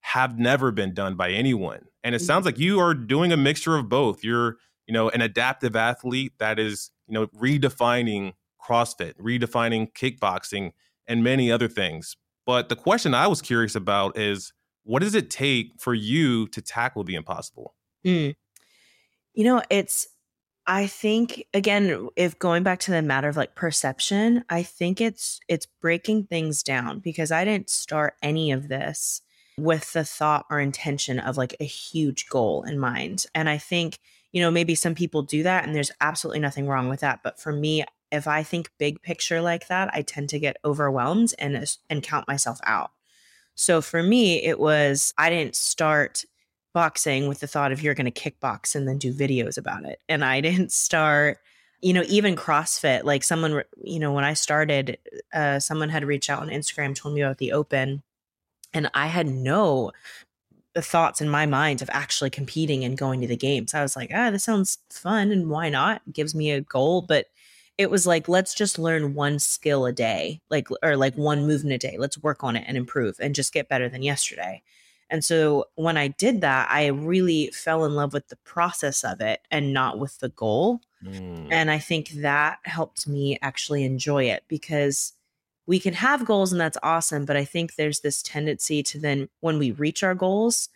have 0.01 0.37
never 0.37 0.71
been 0.71 0.93
done 0.93 1.15
by 1.15 1.31
anyone. 1.31 1.85
And 2.07 2.15
it 2.15 2.19
sounds 2.19 2.43
mm-hmm. 2.47 2.55
like 2.55 2.59
you 2.59 2.79
are 2.79 2.93
doing 2.93 3.33
a 3.33 3.37
mixture 3.37 3.75
of 3.75 3.89
both. 3.89 4.23
You're, 4.23 4.55
you 4.87 4.93
know, 4.93 5.09
an 5.09 5.19
adaptive 5.19 5.75
athlete 5.75 6.31
that 6.39 6.57
is, 6.57 6.89
you 7.05 7.13
know, 7.13 7.27
redefining 7.27 8.31
CrossFit, 8.65 9.15
redefining 9.15 9.91
kickboxing, 9.91 10.71
and 11.05 11.21
many 11.21 11.51
other 11.51 11.67
things. 11.67 12.15
But 12.45 12.69
the 12.69 12.77
question 12.77 13.13
I 13.13 13.27
was 13.27 13.41
curious 13.41 13.75
about 13.75 14.17
is 14.17 14.53
what 14.83 15.01
does 15.01 15.15
it 15.15 15.29
take 15.29 15.73
for 15.77 15.93
you 15.93 16.47
to 16.47 16.61
tackle 16.61 17.03
the 17.03 17.15
impossible? 17.15 17.75
Mm. 18.05 18.35
You 19.33 19.43
know, 19.43 19.61
it's, 19.69 20.07
I 20.65 20.87
think 20.87 21.45
again, 21.53 22.07
if 22.15 22.39
going 22.39 22.63
back 22.63 22.79
to 22.81 22.91
the 22.91 23.01
matter 23.01 23.27
of 23.27 23.35
like 23.35 23.53
perception, 23.53 24.45
I 24.49 24.63
think 24.63 25.01
it's 25.01 25.41
it's 25.49 25.67
breaking 25.81 26.27
things 26.27 26.63
down 26.63 26.99
because 26.99 27.33
I 27.33 27.43
didn't 27.43 27.69
start 27.69 28.13
any 28.21 28.53
of 28.53 28.69
this 28.69 29.21
with 29.57 29.93
the 29.93 30.03
thought 30.03 30.45
or 30.49 30.59
intention 30.59 31.19
of 31.19 31.37
like 31.37 31.55
a 31.59 31.65
huge 31.65 32.29
goal 32.29 32.63
in 32.63 32.79
mind. 32.79 33.25
And 33.33 33.49
I 33.49 33.57
think, 33.57 33.99
you 34.31 34.41
know, 34.41 34.51
maybe 34.51 34.75
some 34.75 34.95
people 34.95 35.23
do 35.23 35.43
that 35.43 35.65
and 35.65 35.75
there's 35.75 35.91
absolutely 35.99 36.39
nothing 36.39 36.67
wrong 36.67 36.89
with 36.89 36.99
that, 36.99 37.21
but 37.23 37.39
for 37.39 37.51
me, 37.51 37.83
if 38.11 38.27
I 38.27 38.43
think 38.43 38.71
big 38.77 39.01
picture 39.01 39.41
like 39.41 39.67
that, 39.67 39.89
I 39.93 40.01
tend 40.01 40.29
to 40.29 40.39
get 40.39 40.57
overwhelmed 40.63 41.33
and 41.39 41.65
and 41.89 42.03
count 42.03 42.27
myself 42.27 42.59
out. 42.63 42.91
So 43.55 43.81
for 43.81 44.01
me, 44.01 44.43
it 44.43 44.59
was 44.59 45.13
I 45.17 45.29
didn't 45.29 45.55
start 45.55 46.23
boxing 46.73 47.27
with 47.27 47.39
the 47.39 47.47
thought 47.47 47.71
of 47.71 47.81
you're 47.81 47.95
going 47.95 48.11
to 48.11 48.29
kickbox 48.31 48.75
and 48.75 48.87
then 48.87 48.97
do 48.97 49.13
videos 49.13 49.57
about 49.57 49.83
it. 49.83 49.99
And 50.07 50.23
I 50.23 50.41
didn't 50.47 50.71
start 50.71 51.39
you 51.81 51.93
know 51.93 52.03
even 52.07 52.35
crossfit 52.35 53.03
like 53.03 53.23
someone 53.23 53.61
you 53.83 53.99
know 53.99 54.11
when 54.11 54.23
i 54.23 54.33
started 54.33 54.97
uh 55.31 55.59
someone 55.59 55.89
had 55.89 56.03
reached 56.03 56.27
out 56.27 56.41
on 56.41 56.49
instagram 56.49 56.95
told 56.95 57.13
me 57.13 57.21
about 57.21 57.37
the 57.37 57.51
open 57.51 58.01
and 58.73 58.89
i 58.93 59.07
had 59.07 59.27
no 59.27 59.91
thoughts 60.81 61.21
in 61.21 61.29
my 61.29 61.45
mind 61.45 61.81
of 61.81 61.89
actually 61.91 62.29
competing 62.29 62.83
and 62.83 62.97
going 62.97 63.21
to 63.21 63.27
the 63.27 63.37
games. 63.37 63.73
I 63.73 63.81
was 63.81 63.95
like 63.95 64.11
ah 64.13 64.29
this 64.29 64.43
sounds 64.43 64.79
fun 64.89 65.31
and 65.31 65.49
why 65.49 65.69
not? 65.69 66.01
It 66.07 66.13
gives 66.13 66.35
me 66.35 66.51
a 66.51 66.61
goal. 66.61 67.01
But 67.01 67.27
it 67.77 67.91
was 67.91 68.07
like 68.07 68.27
let's 68.27 68.53
just 68.53 68.79
learn 68.79 69.13
one 69.13 69.39
skill 69.39 69.85
a 69.85 69.91
day 69.91 70.41
like 70.49 70.67
or 70.83 70.97
like 70.97 71.15
one 71.15 71.45
movement 71.45 71.83
a 71.83 71.87
day. 71.87 71.97
Let's 71.97 72.17
work 72.17 72.43
on 72.43 72.55
it 72.55 72.65
and 72.67 72.77
improve 72.77 73.17
and 73.19 73.35
just 73.35 73.53
get 73.53 73.69
better 73.69 73.89
than 73.89 74.03
yesterday. 74.03 74.61
And 75.09 75.23
so 75.23 75.65
when 75.75 75.95
i 75.97 76.09
did 76.09 76.41
that 76.41 76.67
i 76.69 76.87
really 76.87 77.49
fell 77.53 77.85
in 77.85 77.95
love 77.95 78.13
with 78.13 78.27
the 78.27 78.35
process 78.37 79.03
of 79.03 79.21
it 79.21 79.41
and 79.51 79.73
not 79.73 79.99
with 79.99 80.19
the 80.19 80.29
goal. 80.29 80.81
Mm. 81.05 81.49
and 81.51 81.69
i 81.69 81.77
think 81.77 82.09
that 82.09 82.57
helped 82.63 83.07
me 83.07 83.37
actually 83.43 83.83
enjoy 83.83 84.23
it 84.23 84.43
because 84.47 85.13
we 85.67 85.79
can 85.79 85.93
have 85.93 86.25
goals 86.25 86.51
and 86.51 86.59
that's 86.59 86.77
awesome 86.81 87.25
but 87.25 87.37
i 87.37 87.45
think 87.45 87.75
there's 87.75 87.99
this 87.99 88.23
tendency 88.23 88.81
to 88.81 88.99
then 88.99 89.29
when 89.41 89.59
we 89.59 89.71
reach 89.71 90.01
our 90.03 90.15
goals 90.15 90.69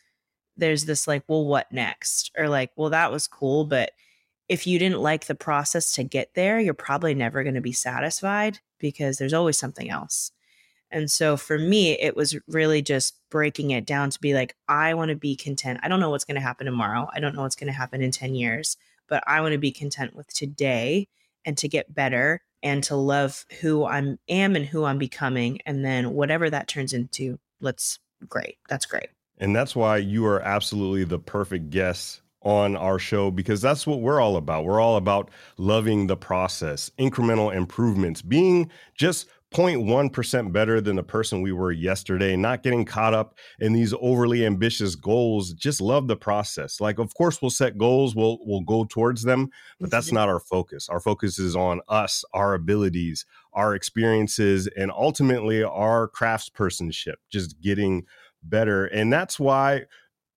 there's 0.58 0.86
this 0.86 1.08
like 1.08 1.24
well 1.28 1.46
what 1.46 1.72
next 1.72 2.32
or 2.38 2.48
like 2.50 2.72
well 2.76 2.90
that 2.90 3.12
was 3.12 3.28
cool 3.28 3.66
but 3.66 3.92
if 4.52 4.68
you 4.68 4.78
didn't 4.78 5.00
like 5.00 5.28
the 5.28 5.36
process 5.36 5.94
to 5.94 6.04
get 6.04 6.34
there, 6.34 6.60
you're 6.60 6.74
probably 6.74 7.16
never 7.16 7.42
going 7.42 7.56
to 7.56 7.62
be 7.62 7.72
satisfied 7.72 8.60
because 8.80 9.18
there's 9.18 9.32
always 9.32 9.58
something 9.58 9.90
else. 9.90 10.34
And 10.92 11.10
so 11.10 11.38
for 11.38 11.58
me, 11.58 11.94
it 11.94 12.18
was 12.18 12.38
really 12.50 12.82
just 12.82 13.18
breaking 13.30 13.72
it 13.72 13.86
down 13.86 14.10
to 14.10 14.20
be 14.20 14.34
like, 14.34 14.58
I 14.68 14.94
want 14.94 15.08
to 15.08 15.16
be 15.16 15.38
content. 15.38 15.80
I 15.84 15.88
don't 15.88 16.02
know 16.02 16.10
what's 16.10 16.26
going 16.26 16.36
to 16.36 16.42
happen 16.42 16.66
tomorrow. 16.66 17.08
I 17.14 17.22
don't 17.22 17.34
know 17.34 17.44
what's 17.44 17.56
going 17.56 17.72
to 17.72 17.78
happen 17.78 18.02
in 18.02 18.12
10 18.12 18.36
years, 18.36 18.76
but 19.08 19.24
I 19.26 19.40
want 19.40 19.54
to 19.54 19.58
be 19.58 19.72
content 19.72 20.18
with 20.18 20.28
today 20.34 21.08
and 21.46 21.58
to 21.58 21.70
get 21.70 21.96
better 21.96 22.42
and 22.64 22.84
to 22.86 22.96
love 22.96 23.46
who 23.60 23.84
I 23.84 23.98
am 24.00 24.20
am 24.30 24.56
and 24.56 24.66
who 24.66 24.84
I'm 24.84 24.98
becoming. 24.98 25.60
And 25.66 25.84
then 25.84 26.14
whatever 26.14 26.50
that 26.50 26.68
turns 26.68 26.94
into, 26.94 27.40
let's 27.60 28.00
great. 28.28 28.58
That's 28.70 28.86
great. 28.86 29.08
And 29.38 29.56
that's 29.56 29.76
why 29.76 29.98
you 29.98 30.26
are 30.26 30.42
absolutely 30.42 31.04
the 31.04 31.20
perfect 31.20 31.70
guest 31.70 32.22
on 32.44 32.76
our 32.76 32.98
show 32.98 33.30
because 33.30 33.62
that's 33.62 33.86
what 33.86 34.02
we're 34.02 34.20
all 34.20 34.36
about. 34.36 34.66
We're 34.66 34.82
all 34.82 34.98
about 34.98 35.30
loving 35.58 36.08
the 36.08 36.18
process, 36.18 36.92
incremental 36.98 37.54
improvements, 37.54 38.22
being 38.22 38.70
just 38.96 39.28
0.1% 39.54 40.54
better 40.54 40.80
than 40.80 40.96
the 40.96 41.04
person 41.04 41.42
we 41.42 41.52
were 41.52 41.74
yesterday, 41.74 42.38
not 42.38 42.64
getting 42.64 42.86
caught 42.86 43.14
up 43.14 43.38
in 43.60 43.74
these 43.74 43.94
overly 44.00 44.46
ambitious 44.46 44.96
goals. 44.96 45.54
Just 45.54 45.82
love 45.82 46.08
the 46.08 46.16
process. 46.16 46.80
Like, 46.80 47.00
of 47.00 47.14
course, 47.14 47.42
we'll 47.42 47.52
set 47.52 47.78
goals, 47.78 48.16
we'll 48.16 48.40
we'll 48.46 48.62
go 48.62 48.86
towards 48.86 49.24
them, 49.24 49.50
but 49.80 49.92
that's 49.92 50.08
mm-hmm. 50.08 50.16
not 50.16 50.30
our 50.30 50.40
focus. 50.40 50.88
Our 50.88 51.02
focus 51.02 51.38
is 51.38 51.56
on 51.56 51.82
us, 51.90 52.24
our 52.34 52.54
abilities, 52.54 53.26
our 53.54 53.76
experiences, 53.76 54.68
and 54.78 54.90
ultimately 54.90 55.64
our 55.64 56.10
craftspersonship, 56.10 57.16
just 57.30 57.60
getting 57.60 58.06
better. 58.44 58.86
And 58.86 59.12
that's 59.12 59.40
why 59.40 59.84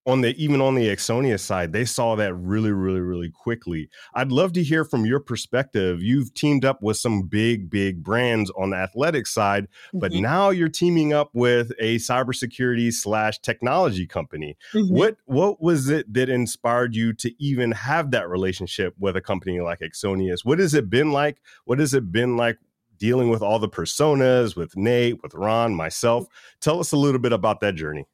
on 0.06 0.20
the 0.20 0.34
even 0.42 0.60
on 0.60 0.74
the 0.74 0.88
Axonius 0.88 1.40
side, 1.40 1.72
they 1.72 1.84
saw 1.84 2.14
that 2.16 2.34
really, 2.34 2.72
really, 2.72 3.00
really 3.00 3.30
quickly. 3.30 3.88
I'd 4.14 4.32
love 4.32 4.52
to 4.54 4.62
hear 4.62 4.84
from 4.84 5.06
your 5.06 5.20
perspective. 5.20 6.02
You've 6.02 6.34
teamed 6.34 6.64
up 6.64 6.82
with 6.82 6.96
some 6.96 7.22
big, 7.22 7.70
big 7.70 8.02
brands 8.02 8.50
on 8.56 8.70
the 8.70 8.76
athletic 8.76 9.26
side, 9.26 9.68
but 9.92 10.12
mm-hmm. 10.12 10.22
now 10.22 10.50
you're 10.50 10.68
teaming 10.68 11.12
up 11.12 11.30
with 11.32 11.72
a 11.78 11.96
cybersecurity 11.96 12.92
slash 12.92 13.38
technology 13.38 14.06
company. 14.06 14.56
Mm-hmm. 14.72 14.94
What 14.94 15.16
what 15.24 15.62
was 15.62 15.88
it 15.88 16.12
that 16.12 16.28
inspired 16.28 16.94
you 16.94 17.12
to 17.14 17.32
even 17.42 17.72
have 17.72 18.10
that 18.10 18.28
relationship 18.28 18.94
with 18.98 19.16
a 19.16 19.22
company 19.22 19.60
like 19.60 19.80
Axonius? 19.80 20.44
What 20.44 20.58
has 20.58 20.74
it 20.74 20.90
been 20.90 21.12
like? 21.12 21.38
What 21.64 21.78
has 21.78 21.94
it 21.94 22.12
been 22.12 22.36
like 22.36 22.58
dealing 22.98 23.28
with 23.28 23.42
all 23.42 23.58
the 23.58 23.68
personas, 23.68 24.54
with 24.54 24.76
Nate, 24.76 25.22
with 25.22 25.34
Ron, 25.34 25.74
myself? 25.74 26.26
Tell 26.60 26.78
us 26.78 26.92
a 26.92 26.96
little 26.96 27.20
bit 27.20 27.32
about 27.32 27.60
that 27.60 27.74
journey. 27.74 28.06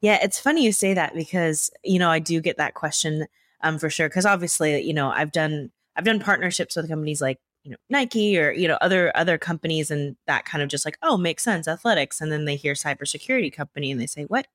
Yeah, 0.00 0.18
it's 0.22 0.40
funny 0.40 0.64
you 0.64 0.72
say 0.72 0.94
that 0.94 1.14
because 1.14 1.70
you 1.84 1.98
know 1.98 2.10
I 2.10 2.18
do 2.18 2.40
get 2.40 2.56
that 2.56 2.74
question 2.74 3.26
um 3.62 3.78
for 3.78 3.90
sure 3.90 4.08
because 4.08 4.26
obviously 4.26 4.80
you 4.80 4.94
know 4.94 5.10
I've 5.10 5.32
done 5.32 5.70
I've 5.96 6.04
done 6.04 6.20
partnerships 6.20 6.76
with 6.76 6.88
companies 6.88 7.20
like 7.20 7.38
you 7.64 7.70
know 7.70 7.76
Nike 7.90 8.38
or 8.38 8.50
you 8.52 8.66
know 8.66 8.78
other 8.80 9.12
other 9.14 9.36
companies 9.36 9.90
and 9.90 10.16
that 10.26 10.44
kind 10.46 10.62
of 10.62 10.68
just 10.68 10.84
like 10.84 10.96
oh 11.02 11.16
makes 11.16 11.42
sense 11.44 11.68
athletics 11.68 12.20
and 12.20 12.32
then 12.32 12.46
they 12.46 12.56
hear 12.56 12.72
cybersecurity 12.74 13.52
company 13.52 13.90
and 13.90 14.00
they 14.00 14.06
say 14.06 14.24
what? 14.24 14.46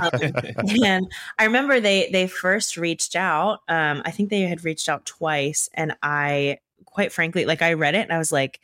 Um, 0.00 0.10
and 0.84 1.12
I 1.38 1.44
remember 1.44 1.80
they 1.80 2.08
they 2.12 2.28
first 2.28 2.76
reached 2.76 3.16
out 3.16 3.60
um 3.68 4.02
I 4.04 4.12
think 4.12 4.30
they 4.30 4.42
had 4.42 4.64
reached 4.64 4.88
out 4.88 5.04
twice 5.04 5.68
and 5.74 5.96
I 6.02 6.58
quite 6.84 7.12
frankly 7.12 7.44
like 7.44 7.62
I 7.62 7.72
read 7.72 7.94
it 7.94 8.02
and 8.02 8.12
I 8.12 8.18
was 8.18 8.32
like 8.32 8.60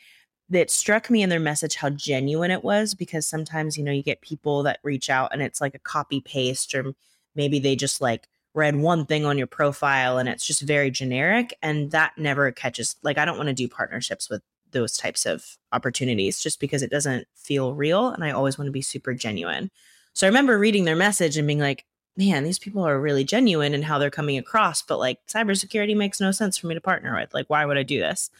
that 0.49 0.71
struck 0.71 1.11
me 1.11 1.23
in 1.23 1.29
their 1.29 1.41
message 1.41 1.75
how 1.75 1.91
genuine 1.91 2.51
it 2.51 2.63
was 2.63 2.95
because 2.95 3.27
sometimes 3.27 3.77
you 3.77 3.85
know 3.85 3.93
you 3.93 4.03
get 4.03 4.21
people 4.21 4.63
that 4.63 4.79
reach 4.83 5.11
out 5.11 5.33
and 5.33 5.43
it's 5.43 5.61
like 5.61 5.75
a 5.75 5.81
copy 5.81 6.21
paste 6.21 6.75
or 6.75 6.93
maybe 7.35 7.59
they 7.59 7.75
just 7.75 8.01
like 8.01 8.29
read 8.55 8.77
one 8.77 9.05
thing 9.05 9.25
on 9.25 9.37
your 9.37 9.47
profile 9.47 10.19
and 10.19 10.29
it's 10.29 10.47
just 10.47 10.63
very 10.63 10.91
generic 10.91 11.55
and 11.63 11.91
that 11.91 12.13
never 12.17 12.51
catches 12.53 12.97
like 13.03 13.19
I 13.19 13.25
don't 13.25 13.37
want 13.37 13.49
to 13.49 13.55
do 13.55 13.69
partnerships 13.69 14.31
with 14.31 14.43
those 14.71 14.97
types 14.97 15.27
of 15.27 15.57
opportunities 15.73 16.41
just 16.41 16.61
because 16.61 16.83
it 16.83 16.91
doesn't 16.91 17.27
feel 17.35 17.75
real 17.75 18.09
and 18.09 18.25
I 18.25 18.31
always 18.31 18.59
want 18.59 18.69
to 18.69 18.73
be 18.73 18.83
super 18.83 19.15
genuine. 19.15 19.71
So 20.13 20.27
I 20.27 20.29
remember 20.29 20.59
reading 20.59 20.85
their 20.85 20.97
message 20.97 21.37
and 21.37 21.47
being 21.47 21.61
like, 21.61 21.85
man, 22.17 22.45
these 22.45 22.59
people 22.59 22.83
are 22.87 22.99
really 22.99 23.25
genuine 23.25 23.75
and 23.75 23.85
how 23.85 23.99
they're 23.99 24.11
coming 24.11 24.39
across, 24.39 24.81
but 24.81 24.99
like 24.99 25.19
cybersecurity 25.27 25.95
makes 25.95 26.21
no 26.21 26.31
sense 26.31 26.57
for 26.57 26.67
me 26.67 26.75
to 26.75 26.81
partner 26.81 27.15
with. 27.15 27.35
Like, 27.35 27.51
why 27.51 27.65
would 27.67 27.77
I 27.77 27.83
do 27.83 28.01
this? 28.01 28.31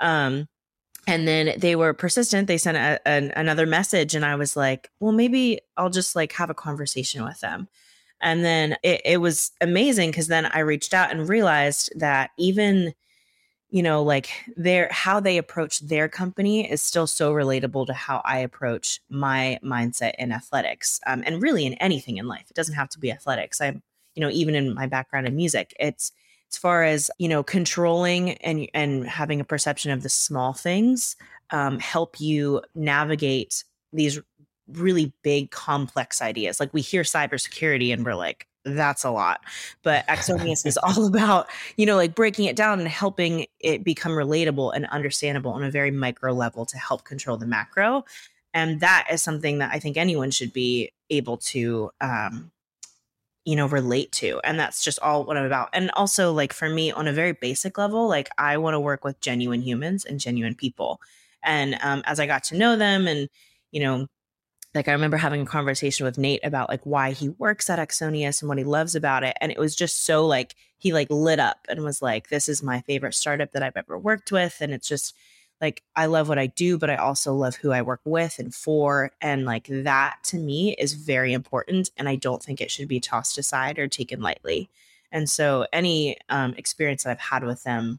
Um, 0.00 0.48
and 1.08 1.26
then 1.26 1.54
they 1.58 1.74
were 1.74 1.94
persistent. 1.94 2.48
They 2.48 2.58
sent 2.58 2.76
a, 2.76 3.00
an, 3.08 3.32
another 3.34 3.64
message, 3.64 4.14
and 4.14 4.26
I 4.26 4.36
was 4.36 4.56
like, 4.56 4.90
well, 5.00 5.12
maybe 5.12 5.58
I'll 5.78 5.88
just 5.88 6.14
like 6.14 6.32
have 6.32 6.50
a 6.50 6.54
conversation 6.54 7.24
with 7.24 7.40
them. 7.40 7.66
And 8.20 8.44
then 8.44 8.76
it, 8.82 9.00
it 9.06 9.16
was 9.16 9.52
amazing 9.62 10.10
because 10.10 10.26
then 10.26 10.50
I 10.52 10.58
reached 10.58 10.92
out 10.92 11.10
and 11.10 11.26
realized 11.26 11.90
that 11.96 12.30
even 12.36 12.92
you 13.70 13.82
know 13.82 14.02
like 14.02 14.30
their 14.56 14.88
how 14.90 15.20
they 15.20 15.36
approach 15.36 15.80
their 15.80 16.08
company 16.08 16.70
is 16.70 16.80
still 16.80 17.06
so 17.06 17.34
relatable 17.34 17.84
to 17.84 17.92
how 17.92 18.22
i 18.24 18.38
approach 18.38 18.98
my 19.10 19.58
mindset 19.62 20.14
in 20.18 20.32
athletics 20.32 21.00
um, 21.06 21.22
and 21.26 21.42
really 21.42 21.66
in 21.66 21.74
anything 21.74 22.16
in 22.16 22.26
life 22.26 22.46
it 22.48 22.54
doesn't 22.54 22.76
have 22.76 22.88
to 22.88 22.98
be 22.98 23.12
athletics 23.12 23.60
i'm 23.60 23.82
you 24.14 24.22
know 24.22 24.30
even 24.30 24.54
in 24.54 24.74
my 24.74 24.86
background 24.86 25.26
in 25.26 25.36
music 25.36 25.74
it's 25.78 26.12
as 26.52 26.58
far 26.58 26.84
as 26.84 27.10
you 27.18 27.28
know 27.28 27.42
controlling 27.42 28.32
and 28.38 28.68
and 28.74 29.06
having 29.06 29.40
a 29.40 29.44
perception 29.44 29.90
of 29.90 30.02
the 30.02 30.08
small 30.08 30.52
things 30.52 31.16
um, 31.50 31.78
help 31.78 32.20
you 32.20 32.62
navigate 32.74 33.64
these 33.92 34.20
really 34.68 35.12
big 35.22 35.50
complex 35.50 36.20
ideas 36.20 36.60
like 36.60 36.72
we 36.74 36.80
hear 36.80 37.02
cybersecurity 37.02 37.92
and 37.92 38.04
we're 38.04 38.14
like 38.14 38.48
that's 38.64 39.04
a 39.04 39.10
lot. 39.10 39.40
But 39.82 40.06
Axonius 40.08 40.66
is 40.66 40.76
all 40.76 41.06
about, 41.08 41.48
you 41.76 41.86
know, 41.86 41.96
like 41.96 42.14
breaking 42.14 42.46
it 42.46 42.56
down 42.56 42.80
and 42.80 42.88
helping 42.88 43.46
it 43.60 43.84
become 43.84 44.12
relatable 44.12 44.72
and 44.74 44.86
understandable 44.86 45.52
on 45.52 45.64
a 45.64 45.70
very 45.70 45.90
micro 45.90 46.32
level 46.32 46.66
to 46.66 46.78
help 46.78 47.04
control 47.04 47.36
the 47.36 47.46
macro. 47.46 48.04
And 48.54 48.80
that 48.80 49.06
is 49.10 49.22
something 49.22 49.58
that 49.58 49.70
I 49.72 49.78
think 49.78 49.96
anyone 49.96 50.30
should 50.30 50.52
be 50.52 50.90
able 51.10 51.38
to, 51.38 51.90
um, 52.00 52.50
you 53.48 53.56
know, 53.56 53.66
relate 53.66 54.12
to. 54.12 54.38
And 54.44 54.60
that's 54.60 54.84
just 54.84 54.98
all 55.00 55.24
what 55.24 55.38
I'm 55.38 55.46
about. 55.46 55.70
And 55.72 55.90
also, 55.92 56.34
like, 56.34 56.52
for 56.52 56.68
me, 56.68 56.92
on 56.92 57.08
a 57.08 57.14
very 57.14 57.32
basic 57.32 57.78
level, 57.78 58.06
like, 58.06 58.28
I 58.36 58.58
want 58.58 58.74
to 58.74 58.80
work 58.80 59.04
with 59.04 59.22
genuine 59.22 59.62
humans 59.62 60.04
and 60.04 60.20
genuine 60.20 60.54
people. 60.54 61.00
And 61.42 61.78
um, 61.80 62.02
as 62.04 62.20
I 62.20 62.26
got 62.26 62.44
to 62.44 62.58
know 62.58 62.76
them 62.76 63.08
and, 63.08 63.30
you 63.70 63.80
know, 63.80 64.06
like 64.74 64.86
I 64.86 64.92
remember 64.92 65.16
having 65.16 65.40
a 65.40 65.46
conversation 65.46 66.04
with 66.04 66.18
Nate 66.18 66.44
about 66.44 66.68
like 66.68 66.84
why 66.84 67.12
he 67.12 67.30
works 67.30 67.70
at 67.70 67.78
Axonius 67.78 68.42
and 68.42 68.50
what 68.50 68.58
he 68.58 68.64
loves 68.64 68.94
about 68.94 69.24
it. 69.24 69.34
And 69.40 69.50
it 69.50 69.58
was 69.58 69.74
just 69.74 70.04
so 70.04 70.26
like 70.26 70.54
he 70.76 70.92
like 70.92 71.08
lit 71.08 71.40
up 71.40 71.64
and 71.70 71.82
was 71.82 72.02
like, 72.02 72.28
This 72.28 72.50
is 72.50 72.62
my 72.62 72.82
favorite 72.82 73.14
startup 73.14 73.52
that 73.52 73.62
I've 73.62 73.78
ever 73.78 73.98
worked 73.98 74.30
with. 74.30 74.58
And 74.60 74.74
it's 74.74 74.86
just 74.86 75.14
like 75.60 75.82
I 75.96 76.06
love 76.06 76.28
what 76.28 76.38
I 76.38 76.46
do, 76.46 76.78
but 76.78 76.90
I 76.90 76.96
also 76.96 77.34
love 77.34 77.56
who 77.56 77.72
I 77.72 77.82
work 77.82 78.00
with 78.04 78.38
and 78.38 78.54
for. 78.54 79.10
And 79.20 79.44
like 79.44 79.66
that 79.68 80.18
to 80.24 80.36
me 80.36 80.74
is 80.78 80.94
very 80.94 81.32
important. 81.32 81.90
And 81.96 82.08
I 82.08 82.16
don't 82.16 82.42
think 82.42 82.60
it 82.60 82.70
should 82.70 82.88
be 82.88 83.00
tossed 83.00 83.38
aside 83.38 83.78
or 83.78 83.88
taken 83.88 84.20
lightly. 84.20 84.70
And 85.10 85.28
so 85.28 85.66
any 85.72 86.18
um, 86.28 86.54
experience 86.56 87.04
that 87.04 87.10
I've 87.10 87.20
had 87.20 87.44
with 87.44 87.64
them 87.64 87.98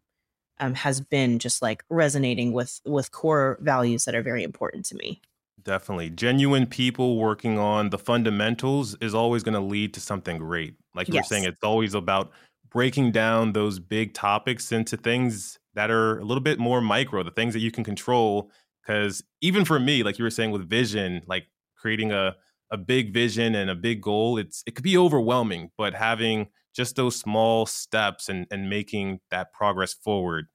um, 0.60 0.74
has 0.76 1.02
been 1.02 1.39
just 1.39 1.62
like 1.62 1.84
resonating 1.89 2.54
with 2.54 2.82
with 2.86 3.12
core 3.12 3.58
values 3.62 4.06
that 4.06 4.15
are 4.15 4.22
very 4.22 4.43
important 4.43 4.86
to 4.88 4.95
me. 4.95 5.22
Definitely. 5.62 6.10
Genuine 6.12 6.65
people 6.65 7.17
working 7.17 7.60
on 7.60 7.89
the 7.89 7.98
fundamentals 7.98 8.95
is 9.02 9.13
always 9.13 9.43
going 9.43 9.54
to 9.54 9.60
lead 9.60 9.93
to 9.95 10.00
something 10.00 10.38
great. 10.38 10.76
Like 10.95 11.08
you 11.10 11.15
yes. 11.15 11.26
were 11.26 11.36
saying, 11.36 11.43
it's 11.45 11.63
always 11.63 11.93
about 11.93 12.32
breaking 12.69 13.12
down 13.12 13.54
those 13.54 13.80
big 13.80 14.13
topics 14.13 14.72
into 14.72 14.95
things 14.95 15.59
that 15.80 15.89
are 15.89 16.20
a 16.20 16.26
little 16.26 16.44
bit 16.44 16.60
more 16.60 16.82
micro, 16.82 17.24
the 17.24 17.32
things 17.32 17.54
that 17.54 17.62
you 17.62 17.72
can 17.72 17.86
control. 17.86 18.52
Because 18.86 19.24
even 19.39 19.63
for 19.63 19.80
me, 19.80 20.04
like 20.04 20.20
you 20.20 20.26
were 20.26 20.30
saying 20.30 20.52
with 20.52 20.70
vision, 20.70 21.22
like 21.26 21.46
creating 21.78 22.12
a, 22.12 22.36
a 22.70 22.76
big 22.76 23.13
vision 23.13 23.56
and 23.56 23.70
a 23.70 23.76
big 23.76 24.02
goal, 24.02 24.38
it's 24.38 24.62
it 24.68 24.76
could 24.76 24.84
be 24.84 24.98
overwhelming, 24.98 25.72
but 25.78 25.94
having 25.94 26.48
just 26.76 26.98
those 26.98 27.15
small 27.15 27.65
steps 27.65 28.28
and, 28.28 28.46
and 28.52 28.70
making 28.70 29.22
that 29.32 29.54
progress 29.54 29.94
forward 29.94 30.48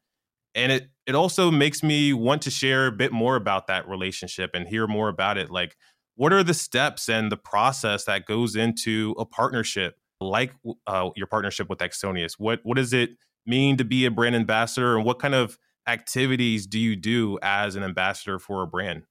and 0.55 0.71
it 0.71 0.89
it 1.07 1.15
also 1.15 1.51
makes 1.51 1.83
me 1.83 2.13
want 2.13 2.41
to 2.41 2.51
share 2.51 2.87
a 2.87 2.93
bit 2.93 3.13
more 3.13 3.35
about 3.35 3.67
that 3.67 3.89
relationship 3.89 4.51
and 4.55 4.69
hear 4.69 4.87
more 4.87 5.09
about 5.09 5.37
it 5.37 5.51
like 5.51 5.77
what 6.15 6.33
are 6.33 6.45
the 6.45 6.55
steps 6.55 7.09
and 7.09 7.33
the 7.33 7.37
process 7.37 8.05
that 8.05 8.27
goes 8.27 8.55
into 8.55 9.15
a 9.19 9.27
partnership 9.27 9.97
like 10.21 10.53
uh, 10.87 11.11
your 11.17 11.27
partnership 11.27 11.69
with 11.69 11.79
Axonius? 11.79 12.35
What 12.39 12.61
what 12.63 12.77
does 12.77 12.93
it 12.93 13.11
mean 13.47 13.77
to 13.77 13.85
be 13.85 14.05
a 14.05 14.11
brand 14.11 14.37
ambassador, 14.37 14.97
and 14.97 15.05
what 15.05 15.19
kind 15.19 15.35
of 15.35 15.59
activities 15.87 16.67
do 16.67 16.79
you 16.79 16.97
do 16.97 17.39
as 17.43 17.77
an 17.77 17.83
ambassador 17.83 18.39
for 18.39 18.63
a 18.63 18.67
brand? 18.67 19.03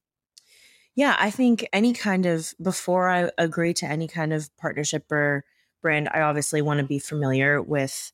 Yeah, 0.96 1.16
I 1.20 1.32
think 1.32 1.68
any 1.74 1.94
kind 1.94 2.26
of 2.26 2.54
before 2.62 3.10
I 3.10 3.32
agree 3.38 3.74
to 3.76 3.86
any 3.86 4.08
kind 4.08 4.34
of 4.34 4.56
partnership 4.58 5.12
or 5.12 5.44
brand, 5.82 6.10
I 6.14 6.22
obviously 6.22 6.62
want 6.62 6.80
to 6.80 6.86
be 6.86 7.00
familiar 7.00 7.62
with 7.62 8.12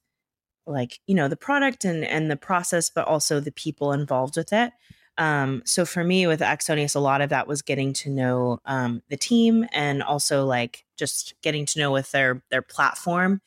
like 0.67 0.99
you 1.07 1.15
know 1.15 1.27
the 1.27 1.35
product 1.35 1.83
and 1.83 2.05
and 2.05 2.29
the 2.29 2.35
process 2.35 2.91
but 2.91 3.07
also 3.07 3.39
the 3.39 3.51
people 3.51 3.91
involved 3.91 4.37
with 4.37 4.53
it 4.53 4.71
um, 5.19 5.63
so 5.65 5.85
for 5.85 6.01
me 6.01 6.27
with 6.27 6.39
Axonius, 6.39 6.95
a 6.95 6.99
lot 6.99 7.19
of 7.19 7.29
that 7.29 7.45
was 7.45 7.61
getting 7.61 7.91
to 7.93 8.09
know 8.09 8.59
um, 8.65 9.03
the 9.09 9.17
team 9.17 9.67
and 9.73 10.01
also 10.01 10.45
like 10.45 10.85
just 10.97 11.33
getting 11.43 11.65
to 11.67 11.79
know 11.79 11.91
with 11.91 12.11
their 12.11 12.41
their 12.49 12.61
platform. 12.61 13.41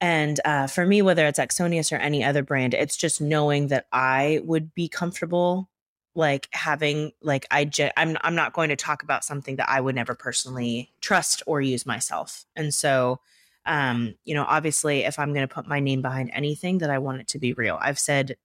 And 0.00 0.38
uh, 0.44 0.68
for 0.68 0.86
me, 0.86 1.02
whether 1.02 1.26
it's 1.26 1.40
Axonius 1.40 1.92
or 1.92 1.96
any 1.96 2.22
other 2.22 2.42
brand, 2.42 2.74
it's 2.74 2.96
just 2.96 3.20
knowing 3.20 3.68
that 3.68 3.86
I 3.92 4.40
would 4.44 4.74
be 4.74 4.88
comfortable 4.88 5.68
like 6.14 6.48
having 6.52 7.12
like 7.22 7.46
I 7.50 7.70
I'm 7.96 8.16
I'm 8.22 8.34
not 8.34 8.52
going 8.52 8.70
to 8.70 8.76
talk 8.76 9.02
about 9.02 9.24
something 9.24 9.56
that 9.56 9.68
I 9.68 9.80
would 9.80 9.94
never 9.94 10.14
personally 10.14 10.92
trust 11.00 11.42
or 11.46 11.60
use 11.60 11.86
myself. 11.86 12.44
And 12.56 12.74
so 12.74 13.20
um, 13.66 14.14
you 14.24 14.34
know, 14.34 14.44
obviously, 14.48 15.04
if 15.04 15.18
I'm 15.18 15.34
going 15.34 15.46
to 15.46 15.54
put 15.54 15.68
my 15.68 15.78
name 15.78 16.00
behind 16.00 16.30
anything, 16.32 16.78
that 16.78 16.90
I 16.90 16.98
want 16.98 17.20
it 17.20 17.28
to 17.28 17.38
be 17.38 17.52
real. 17.52 17.78
I've 17.80 17.98
said 17.98 18.36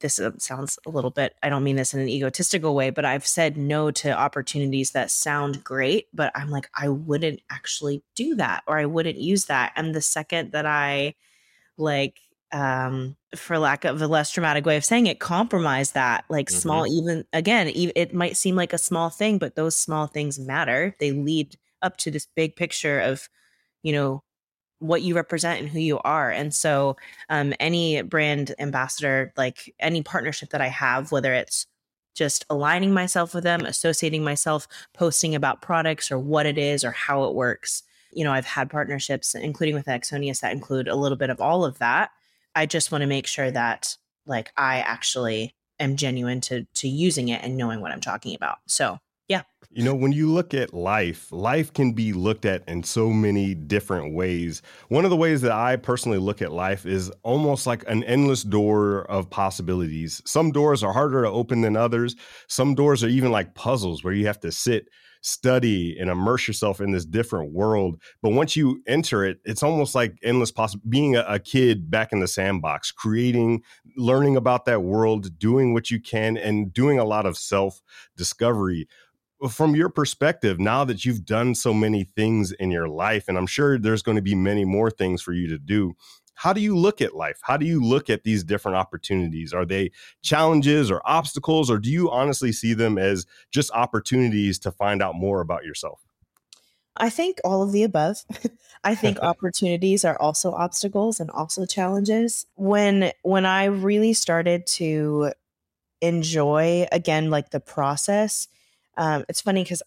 this 0.00 0.18
uh, 0.18 0.32
sounds 0.38 0.78
a 0.86 0.90
little 0.90 1.10
bit, 1.10 1.34
I 1.42 1.48
don't 1.48 1.64
mean 1.64 1.76
this 1.76 1.94
in 1.94 2.00
an 2.00 2.08
egotistical 2.08 2.74
way, 2.74 2.90
but 2.90 3.04
I've 3.04 3.26
said 3.26 3.56
no 3.56 3.90
to 3.92 4.12
opportunities 4.12 4.90
that 4.90 5.10
sound 5.10 5.64
great, 5.64 6.08
but 6.12 6.32
I'm 6.34 6.50
like, 6.50 6.68
I 6.74 6.88
wouldn't 6.88 7.40
actually 7.50 8.02
do 8.14 8.34
that 8.36 8.62
or 8.66 8.78
I 8.78 8.86
wouldn't 8.86 9.18
use 9.18 9.46
that. 9.46 9.72
And 9.76 9.94
the 9.94 10.02
second 10.02 10.52
that 10.52 10.66
I 10.66 11.14
like, 11.76 12.18
um 12.52 13.16
for 13.34 13.58
lack 13.58 13.84
of 13.84 14.00
a 14.00 14.06
less 14.06 14.30
dramatic 14.30 14.64
way 14.64 14.76
of 14.76 14.84
saying 14.84 15.08
it 15.08 15.18
compromise 15.18 15.90
that 15.92 16.24
like 16.28 16.46
mm-hmm. 16.46 16.58
small 16.58 16.86
even 16.86 17.24
again 17.32 17.68
it 17.74 18.14
might 18.14 18.36
seem 18.36 18.54
like 18.54 18.72
a 18.72 18.78
small 18.78 19.10
thing 19.10 19.36
but 19.36 19.56
those 19.56 19.76
small 19.76 20.06
things 20.06 20.38
matter 20.38 20.94
they 21.00 21.10
lead 21.10 21.56
up 21.82 21.96
to 21.96 22.08
this 22.08 22.28
big 22.36 22.54
picture 22.54 23.00
of 23.00 23.28
you 23.82 23.92
know 23.92 24.22
what 24.78 25.02
you 25.02 25.16
represent 25.16 25.60
and 25.60 25.68
who 25.68 25.78
you 25.78 25.98
are. 26.00 26.30
And 26.30 26.54
so, 26.54 26.96
um, 27.28 27.54
any 27.60 28.02
brand 28.02 28.54
ambassador, 28.58 29.32
like 29.36 29.74
any 29.80 30.02
partnership 30.02 30.50
that 30.50 30.60
I 30.60 30.68
have, 30.68 31.12
whether 31.12 31.32
it's 31.32 31.66
just 32.14 32.44
aligning 32.50 32.92
myself 32.92 33.34
with 33.34 33.44
them, 33.44 33.64
associating 33.64 34.24
myself, 34.24 34.66
posting 34.94 35.34
about 35.34 35.62
products 35.62 36.10
or 36.10 36.18
what 36.18 36.46
it 36.46 36.58
is 36.58 36.84
or 36.84 36.90
how 36.90 37.24
it 37.24 37.34
works. 37.34 37.82
You 38.12 38.24
know, 38.24 38.32
I've 38.32 38.46
had 38.46 38.70
partnerships, 38.70 39.34
including 39.34 39.74
with 39.74 39.86
Axonius, 39.86 40.40
that 40.40 40.52
include 40.52 40.88
a 40.88 40.96
little 40.96 41.18
bit 41.18 41.30
of 41.30 41.40
all 41.40 41.64
of 41.64 41.78
that. 41.78 42.10
I 42.54 42.66
just 42.66 42.90
want 42.90 43.02
to 43.02 43.06
make 43.06 43.26
sure 43.26 43.50
that, 43.50 43.96
like, 44.26 44.52
I 44.56 44.78
actually 44.80 45.54
am 45.78 45.96
genuine 45.96 46.40
to 46.42 46.66
to 46.74 46.88
using 46.88 47.28
it 47.28 47.42
and 47.42 47.56
knowing 47.56 47.80
what 47.80 47.92
I'm 47.92 48.00
talking 48.00 48.34
about. 48.34 48.58
So. 48.66 48.98
You 49.76 49.82
know, 49.82 49.94
when 49.94 50.12
you 50.12 50.32
look 50.32 50.54
at 50.54 50.72
life, 50.72 51.30
life 51.30 51.70
can 51.70 51.92
be 51.92 52.14
looked 52.14 52.46
at 52.46 52.66
in 52.66 52.82
so 52.82 53.10
many 53.10 53.54
different 53.54 54.14
ways. 54.14 54.62
One 54.88 55.04
of 55.04 55.10
the 55.10 55.18
ways 55.18 55.42
that 55.42 55.52
I 55.52 55.76
personally 55.76 56.16
look 56.16 56.40
at 56.40 56.50
life 56.50 56.86
is 56.86 57.12
almost 57.22 57.66
like 57.66 57.84
an 57.86 58.02
endless 58.04 58.42
door 58.42 59.02
of 59.10 59.28
possibilities. 59.28 60.22
Some 60.24 60.50
doors 60.50 60.82
are 60.82 60.94
harder 60.94 61.24
to 61.24 61.28
open 61.28 61.60
than 61.60 61.76
others. 61.76 62.16
Some 62.48 62.74
doors 62.74 63.04
are 63.04 63.08
even 63.08 63.30
like 63.30 63.54
puzzles 63.54 64.02
where 64.02 64.14
you 64.14 64.26
have 64.26 64.40
to 64.40 64.50
sit, 64.50 64.88
study, 65.20 65.98
and 66.00 66.08
immerse 66.08 66.48
yourself 66.48 66.80
in 66.80 66.92
this 66.92 67.04
different 67.04 67.52
world. 67.52 68.00
But 68.22 68.32
once 68.32 68.56
you 68.56 68.82
enter 68.86 69.26
it, 69.26 69.40
it's 69.44 69.62
almost 69.62 69.94
like 69.94 70.16
endless 70.22 70.52
possible 70.52 70.84
being 70.88 71.16
a, 71.16 71.24
a 71.28 71.38
kid 71.38 71.90
back 71.90 72.12
in 72.12 72.20
the 72.20 72.28
sandbox, 72.28 72.92
creating, 72.92 73.62
learning 73.98 74.36
about 74.36 74.64
that 74.64 74.84
world, 74.84 75.38
doing 75.38 75.74
what 75.74 75.90
you 75.90 76.00
can, 76.00 76.38
and 76.38 76.72
doing 76.72 76.98
a 76.98 77.04
lot 77.04 77.26
of 77.26 77.36
self 77.36 77.82
discovery 78.16 78.88
from 79.50 79.74
your 79.74 79.88
perspective, 79.88 80.58
now 80.58 80.84
that 80.84 81.04
you've 81.04 81.24
done 81.24 81.54
so 81.54 81.74
many 81.74 82.04
things 82.04 82.52
in 82.52 82.70
your 82.70 82.88
life, 82.88 83.24
and 83.28 83.36
I'm 83.36 83.46
sure 83.46 83.78
there's 83.78 84.02
going 84.02 84.16
to 84.16 84.22
be 84.22 84.34
many 84.34 84.64
more 84.64 84.90
things 84.90 85.22
for 85.22 85.32
you 85.32 85.48
to 85.48 85.58
do, 85.58 85.94
how 86.34 86.52
do 86.52 86.60
you 86.60 86.76
look 86.76 87.00
at 87.00 87.16
life? 87.16 87.38
How 87.42 87.56
do 87.56 87.64
you 87.66 87.82
look 87.82 88.10
at 88.10 88.22
these 88.22 88.44
different 88.44 88.76
opportunities? 88.76 89.52
Are 89.54 89.64
they 89.64 89.90
challenges 90.22 90.90
or 90.90 91.00
obstacles, 91.04 91.70
or 91.70 91.78
do 91.78 91.90
you 91.90 92.10
honestly 92.10 92.52
see 92.52 92.74
them 92.74 92.98
as 92.98 93.26
just 93.50 93.70
opportunities 93.72 94.58
to 94.60 94.70
find 94.70 95.02
out 95.02 95.14
more 95.14 95.40
about 95.40 95.64
yourself? 95.64 96.06
I 96.98 97.10
think 97.10 97.40
all 97.44 97.62
of 97.62 97.72
the 97.72 97.82
above. 97.82 98.18
I 98.84 98.94
think 98.94 99.18
opportunities 99.22 100.04
are 100.04 100.18
also 100.20 100.52
obstacles 100.52 101.20
and 101.20 101.30
also 101.30 101.66
challenges. 101.66 102.46
When 102.54 103.12
when 103.22 103.46
I 103.46 103.64
really 103.64 104.12
started 104.12 104.66
to 104.68 105.32
enjoy 106.02 106.86
again 106.92 107.30
like 107.30 107.50
the 107.50 107.60
process, 107.60 108.48
um, 108.96 109.24
it's 109.28 109.40
funny 109.40 109.62
because 109.62 109.82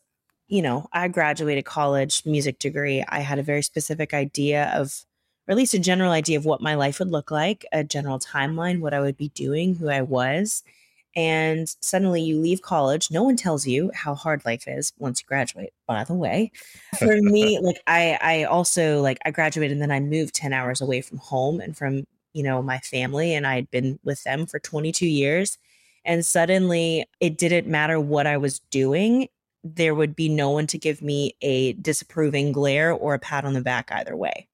you 0.48 0.62
know 0.62 0.88
I 0.94 1.08
graduated 1.08 1.66
college 1.66 2.24
music 2.26 2.60
degree. 2.60 3.04
I 3.08 3.20
had 3.20 3.40
a 3.40 3.44
very 3.44 3.62
specific 3.62 4.14
idea 4.14 4.72
of, 4.76 5.06
or 5.48 5.52
at 5.52 5.58
least 5.58 5.74
a 5.74 5.80
general 5.80 6.12
idea 6.12 6.38
of 6.38 6.46
what 6.46 6.62
my 6.62 6.76
life 6.76 7.00
would 7.00 7.12
look 7.12 7.32
like, 7.32 7.66
a 7.72 7.84
general 7.84 8.20
timeline, 8.20 8.80
what 8.80 8.94
I 8.94 9.00
would 9.00 9.18
be 9.18 9.30
doing, 9.30 9.76
who 9.76 9.90
I 9.90 10.02
was. 10.02 10.64
And 11.16 11.68
suddenly 11.82 12.22
you 12.22 12.40
leave 12.40 12.62
college 12.62 13.10
no 13.10 13.24
one 13.24 13.36
tells 13.36 13.66
you 13.66 13.92
how 13.96 14.14
hard 14.14 14.46
life 14.46 14.66
is 14.68 14.94
once 15.00 15.22
you 15.22 15.26
graduate 15.28 15.74
by 15.88 16.04
the 16.04 16.14
way. 16.14 16.52
For 17.00 17.18
me 17.22 17.60
like 17.60 17.82
i 17.88 18.18
i 18.22 18.44
also 18.44 19.02
like 19.02 19.18
i 19.26 19.32
graduated 19.32 19.74
and 19.74 19.82
then 19.82 19.92
i 19.92 20.00
moved 20.00 20.36
10 20.36 20.54
hours 20.54 20.82
away 20.82 21.02
from 21.02 21.18
home 21.18 21.60
and 21.60 21.76
from 21.76 22.06
you 22.34 22.44
know 22.44 22.62
my 22.62 22.78
family 22.80 23.34
and 23.34 23.48
i'd 23.48 23.70
been 23.72 24.00
with 24.04 24.24
them 24.24 24.46
for 24.46 24.60
22 24.60 25.08
years 25.08 25.58
and 26.06 26.26
suddenly 26.26 27.06
it 27.20 27.38
didn't 27.38 27.68
matter 27.68 28.00
what 28.00 28.28
i 28.28 28.38
was 28.38 28.60
doing 28.72 29.28
there 29.64 29.94
would 29.94 30.16
be 30.16 30.30
no 30.30 30.50
one 30.50 30.68
to 30.68 30.78
give 30.78 31.02
me 31.02 31.36
a 31.42 31.74
disapproving 31.74 32.52
glare 32.52 32.92
or 32.92 33.14
a 33.14 33.20
pat 33.20 33.46
on 33.46 33.54
the 33.54 33.62
back 33.62 33.92
either 33.92 34.16
way 34.16 34.48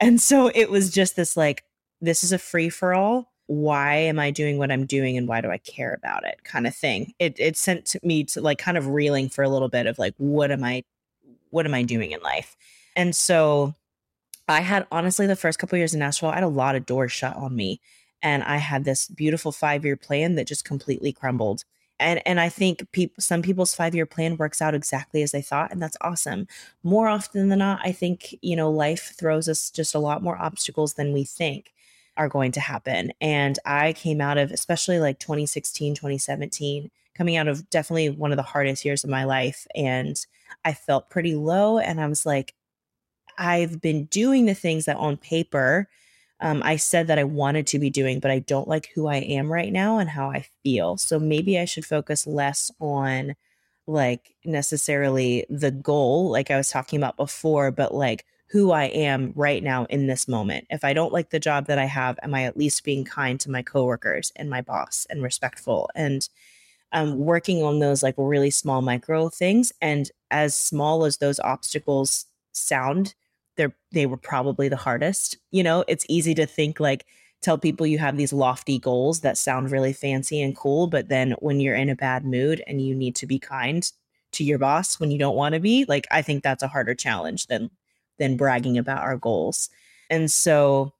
and 0.00 0.20
so 0.20 0.50
it 0.54 0.70
was 0.70 0.90
just 0.90 1.16
this 1.16 1.36
like 1.36 1.64
this 2.00 2.22
is 2.22 2.32
a 2.32 2.38
free 2.38 2.68
for 2.70 2.94
all 2.94 3.32
why 3.48 3.94
am 3.94 4.18
I 4.18 4.30
doing 4.30 4.58
what 4.58 4.70
I'm 4.70 4.84
doing 4.84 5.16
and 5.16 5.26
why 5.26 5.40
do 5.40 5.50
I 5.50 5.56
care 5.56 5.94
about 5.94 6.24
it 6.26 6.44
kind 6.44 6.66
of 6.66 6.76
thing. 6.76 7.14
It 7.18 7.34
it 7.40 7.56
sent 7.56 7.96
me 8.02 8.24
to 8.24 8.42
like 8.42 8.58
kind 8.58 8.76
of 8.76 8.86
reeling 8.88 9.30
for 9.30 9.42
a 9.42 9.48
little 9.48 9.70
bit 9.70 9.86
of 9.86 9.98
like 9.98 10.14
what 10.18 10.50
am 10.50 10.62
I 10.62 10.84
what 11.50 11.64
am 11.64 11.72
I 11.72 11.82
doing 11.82 12.12
in 12.12 12.20
life? 12.20 12.56
And 12.94 13.16
so 13.16 13.74
I 14.48 14.60
had 14.60 14.86
honestly 14.92 15.26
the 15.26 15.34
first 15.34 15.58
couple 15.58 15.78
years 15.78 15.94
in 15.94 16.00
Nashville, 16.00 16.28
I 16.28 16.34
had 16.34 16.44
a 16.44 16.48
lot 16.48 16.76
of 16.76 16.84
doors 16.84 17.10
shut 17.10 17.36
on 17.36 17.56
me 17.56 17.80
and 18.22 18.42
I 18.42 18.56
had 18.56 18.84
this 18.84 19.08
beautiful 19.08 19.52
5-year 19.52 19.96
plan 19.96 20.34
that 20.34 20.46
just 20.46 20.64
completely 20.64 21.12
crumbled. 21.12 21.64
And 22.00 22.22
and 22.26 22.38
I 22.38 22.48
think 22.48 22.90
people 22.92 23.20
some 23.20 23.42
people's 23.42 23.76
5-year 23.76 24.06
plan 24.06 24.36
works 24.36 24.62
out 24.62 24.74
exactly 24.74 25.22
as 25.22 25.32
they 25.32 25.42
thought 25.42 25.72
and 25.72 25.82
that's 25.82 25.96
awesome. 26.00 26.46
More 26.82 27.08
often 27.08 27.48
than 27.48 27.58
not, 27.58 27.80
I 27.82 27.92
think, 27.92 28.36
you 28.40 28.54
know, 28.54 28.70
life 28.70 29.14
throws 29.18 29.48
us 29.48 29.70
just 29.70 29.94
a 29.94 29.98
lot 29.98 30.22
more 30.22 30.38
obstacles 30.40 30.94
than 30.94 31.12
we 31.12 31.24
think 31.24 31.72
are 32.16 32.28
going 32.28 32.52
to 32.52 32.60
happen. 32.60 33.12
And 33.20 33.58
I 33.64 33.92
came 33.92 34.20
out 34.20 34.38
of, 34.38 34.50
especially 34.52 34.98
like 34.98 35.18
2016, 35.18 35.94
2017, 35.94 36.90
coming 37.14 37.36
out 37.36 37.48
of 37.48 37.68
definitely 37.70 38.10
one 38.10 38.32
of 38.32 38.36
the 38.36 38.42
hardest 38.42 38.84
years 38.84 39.04
of 39.04 39.10
my 39.10 39.24
life. 39.24 39.66
And 39.74 40.24
I 40.64 40.72
felt 40.74 41.10
pretty 41.10 41.34
low. 41.34 41.78
And 41.78 42.00
I 42.00 42.06
was 42.06 42.26
like, 42.26 42.54
I've 43.38 43.80
been 43.80 44.06
doing 44.06 44.46
the 44.46 44.54
things 44.54 44.84
that 44.86 44.96
on 44.96 45.16
paper 45.16 45.88
um, 46.40 46.62
I 46.64 46.76
said 46.76 47.08
that 47.08 47.18
I 47.18 47.24
wanted 47.24 47.66
to 47.68 47.78
be 47.78 47.90
doing, 47.90 48.20
but 48.20 48.30
I 48.30 48.38
don't 48.38 48.68
like 48.68 48.90
who 48.94 49.08
I 49.08 49.16
am 49.16 49.50
right 49.50 49.72
now 49.72 49.98
and 49.98 50.08
how 50.08 50.30
I 50.30 50.46
feel. 50.62 50.96
So 50.96 51.18
maybe 51.18 51.58
I 51.58 51.64
should 51.64 51.84
focus 51.84 52.26
less 52.26 52.70
on 52.80 53.34
like 53.86 54.34
necessarily 54.44 55.46
the 55.48 55.70
goal, 55.70 56.30
like 56.30 56.50
I 56.50 56.56
was 56.56 56.70
talking 56.70 56.98
about 56.98 57.16
before, 57.16 57.70
but 57.70 57.94
like 57.94 58.24
who 58.50 58.70
I 58.70 58.84
am 58.84 59.32
right 59.34 59.62
now 59.62 59.84
in 59.86 60.06
this 60.06 60.28
moment. 60.28 60.66
If 60.70 60.84
I 60.84 60.92
don't 60.92 61.12
like 61.12 61.30
the 61.30 61.40
job 61.40 61.66
that 61.66 61.78
I 61.78 61.86
have, 61.86 62.18
am 62.22 62.34
I 62.34 62.44
at 62.44 62.56
least 62.56 62.84
being 62.84 63.04
kind 63.04 63.38
to 63.40 63.50
my 63.50 63.62
coworkers 63.62 64.32
and 64.36 64.48
my 64.48 64.60
boss 64.60 65.06
and 65.10 65.22
respectful 65.22 65.90
and 65.94 66.28
um, 66.92 67.18
working 67.18 67.62
on 67.62 67.78
those 67.78 68.02
like 68.02 68.14
really 68.16 68.50
small 68.50 68.80
micro 68.80 69.28
things. 69.28 69.72
And 69.80 70.10
as 70.30 70.54
small 70.54 71.04
as 71.04 71.18
those 71.18 71.40
obstacles 71.40 72.26
sound, 72.52 73.14
they're 73.58 73.76
they 73.92 74.06
were 74.06 74.16
probably 74.16 74.68
the 74.70 74.76
hardest. 74.76 75.36
You 75.50 75.62
know, 75.62 75.84
it's 75.86 76.06
easy 76.08 76.34
to 76.36 76.46
think 76.46 76.80
like 76.80 77.04
tell 77.42 77.58
people 77.58 77.86
you 77.86 77.98
have 77.98 78.16
these 78.16 78.32
lofty 78.32 78.78
goals 78.78 79.20
that 79.20 79.36
sound 79.36 79.70
really 79.70 79.92
fancy 79.92 80.40
and 80.40 80.56
cool, 80.56 80.86
but 80.86 81.08
then 81.10 81.32
when 81.40 81.60
you're 81.60 81.76
in 81.76 81.90
a 81.90 81.94
bad 81.94 82.24
mood 82.24 82.62
and 82.66 82.80
you 82.80 82.94
need 82.94 83.14
to 83.16 83.26
be 83.26 83.38
kind 83.38 83.92
to 84.32 84.44
your 84.44 84.58
boss 84.58 84.98
when 84.98 85.10
you 85.10 85.18
don't 85.18 85.36
want 85.36 85.54
to 85.54 85.60
be, 85.60 85.84
like 85.88 86.06
I 86.10 86.22
think 86.22 86.42
that's 86.42 86.62
a 86.62 86.68
harder 86.68 86.94
challenge 86.94 87.46
than 87.48 87.70
than 88.18 88.38
bragging 88.38 88.78
about 88.78 89.02
our 89.02 89.18
goals. 89.18 89.68
And 90.10 90.30
so 90.30 90.94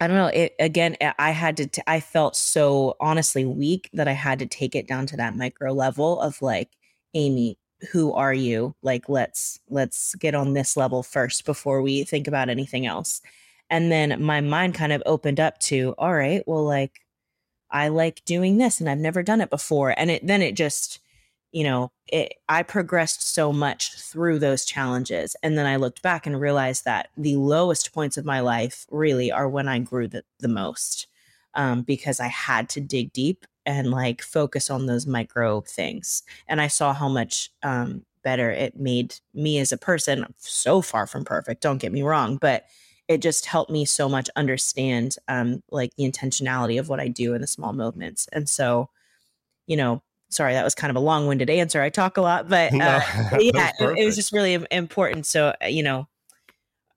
I 0.00 0.06
don't 0.06 0.16
know. 0.16 0.26
It 0.26 0.54
again, 0.60 0.96
I 1.18 1.32
had 1.32 1.56
to, 1.56 1.66
t- 1.66 1.82
I 1.86 2.00
felt 2.00 2.36
so 2.36 2.96
honestly 3.00 3.44
weak 3.44 3.90
that 3.92 4.06
I 4.06 4.12
had 4.12 4.38
to 4.38 4.46
take 4.46 4.76
it 4.76 4.86
down 4.86 5.06
to 5.06 5.16
that 5.16 5.36
micro 5.36 5.72
level 5.72 6.20
of 6.20 6.40
like, 6.40 6.70
Amy, 7.14 7.58
who 7.92 8.12
are 8.12 8.34
you? 8.34 8.74
Like, 8.82 9.08
let's, 9.08 9.60
let's 9.68 10.14
get 10.16 10.34
on 10.34 10.54
this 10.54 10.76
level 10.76 11.02
first 11.02 11.44
before 11.44 11.82
we 11.82 12.04
think 12.04 12.26
about 12.26 12.48
anything 12.48 12.86
else. 12.86 13.20
And 13.70 13.92
then 13.92 14.22
my 14.22 14.40
mind 14.40 14.74
kind 14.74 14.92
of 14.92 15.02
opened 15.06 15.40
up 15.40 15.58
to, 15.60 15.94
all 15.98 16.14
right, 16.14 16.42
well, 16.46 16.64
like, 16.64 17.00
I 17.70 17.88
like 17.88 18.24
doing 18.24 18.56
this 18.56 18.80
and 18.80 18.88
I've 18.88 18.98
never 18.98 19.22
done 19.22 19.40
it 19.40 19.50
before. 19.50 19.94
And 19.96 20.10
it, 20.10 20.26
then 20.26 20.40
it 20.40 20.56
just, 20.56 21.00
you 21.52 21.64
know, 21.64 21.92
it, 22.06 22.34
I 22.48 22.62
progressed 22.62 23.34
so 23.34 23.52
much 23.52 23.94
through 23.94 24.38
those 24.38 24.64
challenges. 24.64 25.36
And 25.42 25.56
then 25.56 25.66
I 25.66 25.76
looked 25.76 26.02
back 26.02 26.26
and 26.26 26.40
realized 26.40 26.84
that 26.84 27.08
the 27.16 27.36
lowest 27.36 27.92
points 27.92 28.16
of 28.16 28.24
my 28.24 28.40
life 28.40 28.86
really 28.90 29.30
are 29.30 29.48
when 29.48 29.68
I 29.68 29.78
grew 29.78 30.08
the, 30.08 30.24
the 30.40 30.48
most 30.48 31.06
um, 31.54 31.82
because 31.82 32.20
I 32.20 32.28
had 32.28 32.68
to 32.70 32.80
dig 32.80 33.12
deep 33.12 33.46
and 33.68 33.90
like 33.90 34.22
focus 34.22 34.70
on 34.70 34.86
those 34.86 35.06
micro 35.06 35.60
things. 35.60 36.22
And 36.48 36.58
I 36.58 36.68
saw 36.68 36.94
how 36.94 37.06
much 37.06 37.50
um, 37.62 38.02
better 38.24 38.50
it 38.50 38.80
made 38.80 39.16
me 39.34 39.58
as 39.58 39.72
a 39.72 39.76
person. 39.76 40.24
so 40.38 40.80
far 40.80 41.06
from 41.06 41.26
perfect, 41.26 41.60
don't 41.60 41.76
get 41.76 41.92
me 41.92 42.02
wrong, 42.02 42.38
but 42.38 42.64
it 43.08 43.20
just 43.20 43.44
helped 43.44 43.70
me 43.70 43.84
so 43.84 44.08
much 44.08 44.30
understand 44.36 45.16
um, 45.28 45.62
like 45.70 45.94
the 45.96 46.10
intentionality 46.10 46.80
of 46.80 46.88
what 46.88 46.98
I 46.98 47.08
do 47.08 47.34
in 47.34 47.42
the 47.42 47.46
small 47.46 47.74
movements. 47.74 48.26
And 48.32 48.48
so, 48.48 48.88
you 49.66 49.76
know, 49.76 50.02
sorry 50.30 50.54
that 50.54 50.64
was 50.64 50.74
kind 50.74 50.90
of 50.90 50.96
a 50.96 51.00
long-winded 51.00 51.48
answer 51.48 51.80
i 51.80 51.88
talk 51.88 52.18
a 52.18 52.20
lot 52.20 52.50
but 52.50 52.70
uh, 52.74 53.00
yeah 53.40 53.72
it, 53.80 53.98
it, 53.98 54.04
was 54.04 54.14
just 54.14 54.30
really 54.30 54.62
important 54.70 55.24
so 55.24 55.54
uh, 55.62 55.66
you 55.66 55.82
know 55.82 56.06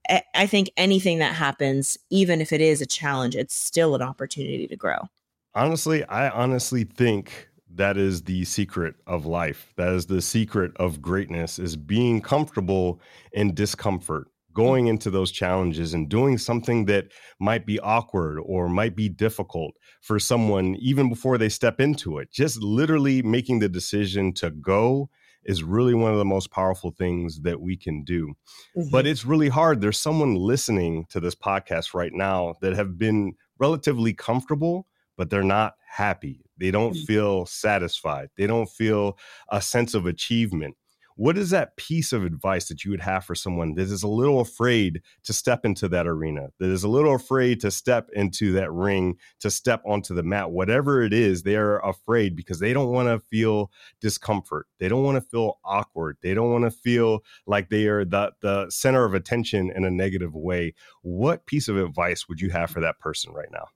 I, 0.09 0.21
I 0.35 0.47
think 0.47 0.69
anything 0.75 1.19
that 1.19 1.33
happens 1.33 1.97
even 2.09 2.41
if 2.41 2.51
it 2.51 2.59
is 2.59 2.81
a 2.81 2.85
challenge 2.85 3.37
it's 3.37 3.55
still 3.55 3.95
an 3.95 4.01
opportunity 4.01 4.67
to 4.67 4.75
grow 4.75 5.07
honestly 5.55 6.03
i 6.05 6.29
honestly 6.29 6.83
think 6.83 7.49
that 7.73 7.97
is 7.97 8.23
the 8.23 8.43
secret 8.43 8.95
of 9.07 9.25
life 9.25 9.73
that 9.77 9.89
is 9.89 10.05
the 10.05 10.21
secret 10.21 10.71
of 10.77 11.01
greatness 11.01 11.59
is 11.59 11.75
being 11.75 12.21
comfortable 12.21 12.99
in 13.33 13.53
discomfort 13.53 14.27
going 14.53 14.87
into 14.87 15.09
those 15.09 15.31
challenges 15.31 15.93
and 15.93 16.09
doing 16.09 16.37
something 16.37 16.85
that 16.85 17.11
might 17.39 17.65
be 17.65 17.79
awkward 17.79 18.39
or 18.45 18.67
might 18.67 18.95
be 18.95 19.09
difficult 19.09 19.73
for 20.01 20.19
someone 20.19 20.75
even 20.75 21.09
before 21.09 21.37
they 21.37 21.49
step 21.49 21.79
into 21.79 22.17
it. 22.17 22.31
Just 22.31 22.61
literally 22.61 23.21
making 23.21 23.59
the 23.59 23.69
decision 23.69 24.33
to 24.33 24.51
go 24.51 25.09
is 25.43 25.63
really 25.63 25.93
one 25.93 26.11
of 26.11 26.19
the 26.19 26.25
most 26.25 26.51
powerful 26.51 26.91
things 26.91 27.41
that 27.41 27.59
we 27.59 27.75
can 27.75 28.03
do. 28.03 28.33
Mm-hmm. 28.77 28.89
But 28.91 29.07
it's 29.07 29.25
really 29.25 29.49
hard. 29.49 29.81
There's 29.81 29.97
someone 29.97 30.35
listening 30.35 31.05
to 31.09 31.19
this 31.19 31.35
podcast 31.35 31.93
right 31.93 32.13
now 32.13 32.55
that 32.61 32.73
have 32.73 32.97
been 32.97 33.33
relatively 33.57 34.13
comfortable, 34.13 34.87
but 35.21 35.29
they're 35.29 35.43
not 35.43 35.75
happy. 35.87 36.43
They 36.57 36.71
don't 36.71 36.95
mm-hmm. 36.95 37.05
feel 37.05 37.45
satisfied. 37.45 38.29
They 38.37 38.47
don't 38.47 38.67
feel 38.67 39.19
a 39.51 39.61
sense 39.61 39.93
of 39.93 40.07
achievement 40.07 40.75
what 41.15 41.37
is 41.37 41.51
that 41.51 41.77
piece 41.77 42.13
of 42.13 42.23
advice 42.23 42.67
that 42.67 42.83
you 42.83 42.89
would 42.89 43.01
have 43.01 43.23
for 43.23 43.35
someone 43.35 43.75
that 43.75 43.83
is 43.83 44.01
a 44.01 44.07
little 44.07 44.39
afraid 44.39 45.03
to 45.23 45.33
step 45.33 45.65
into 45.65 45.87
that 45.87 46.07
arena, 46.07 46.49
that 46.59 46.71
is 46.71 46.83
a 46.83 46.87
little 46.87 47.13
afraid 47.13 47.59
to 47.61 47.69
step 47.69 48.09
into 48.13 48.53
that 48.53 48.71
ring, 48.71 49.15
to 49.39 49.51
step 49.51 49.83
onto 49.85 50.15
the 50.15 50.23
mat, 50.23 50.49
whatever 50.49 51.03
it 51.03 51.13
is, 51.13 51.43
they 51.43 51.57
are 51.57 51.79
afraid 51.85 52.35
because 52.35 52.57
they 52.57 52.73
don't 52.73 52.91
want 52.91 53.07
to 53.07 53.19
feel 53.27 53.69
discomfort. 53.99 54.65
They 54.79 54.87
don't 54.87 55.03
want 55.03 55.17
to 55.17 55.29
feel 55.29 55.59
awkward. 55.63 56.17
They 56.23 56.33
don't 56.33 56.51
want 56.51 56.63
to 56.63 56.71
feel 56.71 57.19
like 57.45 57.69
they 57.69 57.85
are 57.85 58.03
the, 58.03 58.31
the 58.41 58.71
center 58.71 59.05
of 59.05 59.13
attention 59.13 59.71
in 59.75 59.85
a 59.85 59.91
negative 59.91 60.33
way. 60.33 60.73
What 61.03 61.45
piece 61.45 61.67
of 61.67 61.77
advice 61.77 62.27
would 62.27 62.41
you 62.41 62.49
have 62.49 62.71
for 62.71 62.79
that 62.79 62.97
person 62.97 63.31
right 63.31 63.51
now? 63.51 63.67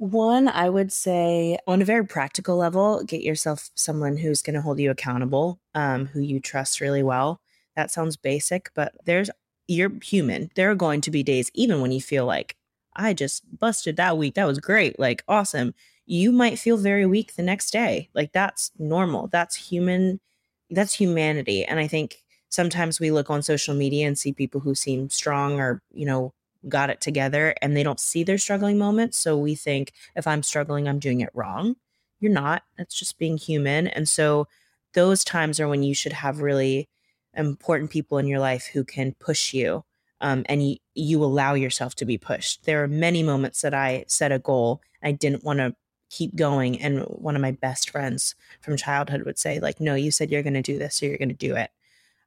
One, 0.00 0.48
I 0.48 0.70
would 0.70 0.92
say 0.92 1.58
on 1.66 1.82
a 1.82 1.84
very 1.84 2.06
practical 2.06 2.56
level, 2.56 3.04
get 3.04 3.20
yourself 3.22 3.68
someone 3.74 4.16
who's 4.16 4.40
going 4.40 4.54
to 4.54 4.62
hold 4.62 4.78
you 4.78 4.90
accountable, 4.90 5.60
um, 5.74 6.06
who 6.06 6.20
you 6.20 6.40
trust 6.40 6.80
really 6.80 7.02
well. 7.02 7.42
That 7.76 7.90
sounds 7.90 8.16
basic, 8.16 8.70
but 8.74 8.94
there's 9.04 9.28
you're 9.68 9.92
human. 10.02 10.50
There 10.56 10.70
are 10.70 10.74
going 10.74 11.02
to 11.02 11.10
be 11.10 11.22
days, 11.22 11.50
even 11.54 11.82
when 11.82 11.92
you 11.92 12.00
feel 12.00 12.24
like 12.24 12.56
I 12.96 13.12
just 13.12 13.42
busted 13.58 13.96
that 13.96 14.16
week. 14.16 14.34
That 14.36 14.46
was 14.46 14.58
great. 14.58 14.98
Like, 14.98 15.22
awesome. 15.28 15.74
You 16.06 16.32
might 16.32 16.58
feel 16.58 16.78
very 16.78 17.04
weak 17.06 17.34
the 17.34 17.42
next 17.42 17.70
day. 17.70 18.08
Like, 18.14 18.32
that's 18.32 18.72
normal. 18.78 19.28
That's 19.28 19.54
human. 19.54 20.18
That's 20.70 20.94
humanity. 20.94 21.64
And 21.64 21.78
I 21.78 21.86
think 21.86 22.24
sometimes 22.48 23.00
we 23.00 23.10
look 23.12 23.28
on 23.30 23.42
social 23.42 23.74
media 23.74 24.06
and 24.06 24.18
see 24.18 24.32
people 24.32 24.60
who 24.62 24.74
seem 24.74 25.10
strong 25.10 25.60
or, 25.60 25.82
you 25.92 26.06
know, 26.06 26.32
got 26.68 26.90
it 26.90 27.00
together 27.00 27.54
and 27.62 27.76
they 27.76 27.82
don't 27.82 28.00
see 28.00 28.22
their 28.22 28.38
struggling 28.38 28.78
moments. 28.78 29.18
So 29.18 29.36
we 29.36 29.54
think 29.54 29.92
if 30.14 30.26
I'm 30.26 30.42
struggling, 30.42 30.88
I'm 30.88 30.98
doing 30.98 31.20
it 31.20 31.30
wrong. 31.34 31.76
You're 32.20 32.32
not. 32.32 32.62
It's 32.78 32.98
just 32.98 33.18
being 33.18 33.36
human. 33.36 33.86
And 33.86 34.08
so 34.08 34.46
those 34.94 35.24
times 35.24 35.58
are 35.60 35.68
when 35.68 35.82
you 35.82 35.94
should 35.94 36.12
have 36.12 36.40
really 36.40 36.88
important 37.34 37.90
people 37.90 38.18
in 38.18 38.26
your 38.26 38.40
life 38.40 38.66
who 38.72 38.84
can 38.84 39.14
push 39.18 39.54
you 39.54 39.84
um, 40.20 40.44
and 40.46 40.68
you, 40.68 40.76
you 40.94 41.24
allow 41.24 41.54
yourself 41.54 41.94
to 41.96 42.04
be 42.04 42.18
pushed. 42.18 42.64
There 42.64 42.82
are 42.82 42.88
many 42.88 43.22
moments 43.22 43.62
that 43.62 43.72
I 43.72 44.04
set 44.08 44.32
a 44.32 44.38
goal, 44.38 44.82
I 45.02 45.12
didn't 45.12 45.44
want 45.44 45.60
to 45.60 45.74
keep 46.10 46.34
going. 46.34 46.80
And 46.80 47.02
one 47.04 47.36
of 47.36 47.42
my 47.42 47.52
best 47.52 47.90
friends 47.90 48.34
from 48.60 48.76
childhood 48.76 49.22
would 49.24 49.38
say, 49.38 49.60
like, 49.60 49.80
no, 49.80 49.94
you 49.94 50.10
said 50.10 50.30
you're 50.30 50.42
going 50.42 50.54
to 50.54 50.62
do 50.62 50.78
this, 50.78 50.96
so 50.96 51.06
you're 51.06 51.18
going 51.18 51.28
to 51.30 51.34
do 51.34 51.56
it. 51.56 51.70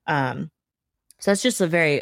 Um, 0.07 0.49
so 1.19 1.31
that's 1.31 1.43
just 1.43 1.61
a 1.61 1.67
very 1.67 2.01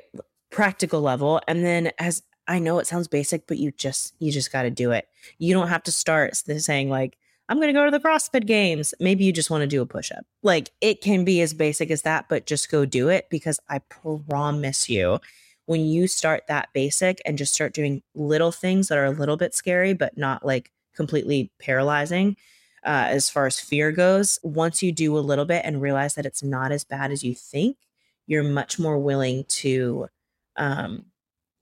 practical 0.51 1.01
level. 1.01 1.41
And 1.47 1.65
then 1.65 1.91
as 1.97 2.23
I 2.47 2.59
know 2.59 2.79
it 2.79 2.87
sounds 2.87 3.07
basic, 3.07 3.47
but 3.47 3.57
you 3.57 3.71
just 3.71 4.13
you 4.19 4.31
just 4.31 4.51
got 4.51 4.63
to 4.63 4.69
do 4.69 4.91
it. 4.91 5.07
You 5.37 5.53
don't 5.53 5.69
have 5.69 5.83
to 5.83 5.91
start 5.91 6.35
saying 6.35 6.89
like 6.89 7.17
I'm 7.49 7.57
going 7.57 7.67
to 7.67 7.73
go 7.73 7.85
to 7.85 7.91
the 7.91 7.99
CrossFit 7.99 8.45
games. 8.45 8.93
Maybe 8.99 9.25
you 9.25 9.33
just 9.33 9.49
want 9.49 9.61
to 9.61 9.67
do 9.67 9.81
a 9.81 9.85
push 9.85 10.11
up. 10.11 10.25
Like 10.41 10.71
it 10.79 11.01
can 11.01 11.25
be 11.25 11.41
as 11.41 11.53
basic 11.53 11.91
as 11.91 12.03
that, 12.03 12.27
but 12.29 12.45
just 12.45 12.71
go 12.71 12.85
do 12.85 13.09
it 13.09 13.27
because 13.29 13.59
I 13.69 13.79
promise 13.79 14.89
you 14.89 15.19
when 15.65 15.81
you 15.81 16.07
start 16.07 16.43
that 16.47 16.69
basic 16.73 17.21
and 17.25 17.37
just 17.37 17.53
start 17.53 17.73
doing 17.73 18.03
little 18.15 18.51
things 18.51 18.87
that 18.87 18.97
are 18.97 19.05
a 19.05 19.11
little 19.11 19.37
bit 19.37 19.53
scary 19.53 19.93
but 19.93 20.17
not 20.17 20.45
like 20.45 20.71
completely 20.95 21.51
paralyzing 21.59 22.35
uh, 22.83 23.07
as 23.09 23.29
far 23.29 23.45
as 23.45 23.59
fear 23.59 23.91
goes, 23.91 24.39
once 24.43 24.81
you 24.81 24.91
do 24.91 25.17
a 25.17 25.19
little 25.19 25.45
bit 25.45 25.61
and 25.65 25.81
realize 25.81 26.15
that 26.15 26.25
it's 26.25 26.43
not 26.43 26.71
as 26.71 26.83
bad 26.83 27.11
as 27.11 27.23
you 27.23 27.35
think, 27.35 27.77
you're 28.25 28.43
much 28.43 28.79
more 28.79 28.97
willing 28.97 29.43
to 29.47 30.07
um, 30.57 31.05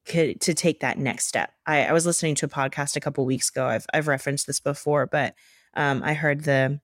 could 0.06 0.41
to 0.41 0.54
take 0.54 0.80
that 0.80 0.97
next 0.97 1.28
step. 1.28 1.52
I, 1.65 1.86
I 1.86 1.93
was 1.93 2.06
listening 2.06 2.36
to 2.36 2.45
a 2.45 2.49
podcast 2.49 2.95
a 2.95 2.99
couple 2.99 3.25
weeks 3.25 3.49
ago. 3.49 3.65
I've 3.65 3.86
I've 3.93 4.08
referenced 4.08 4.47
this 4.47 4.60
before, 4.60 5.06
but 5.06 5.36
um, 5.75 6.02
I 6.04 6.13
heard 6.13 6.43
the 6.43 6.82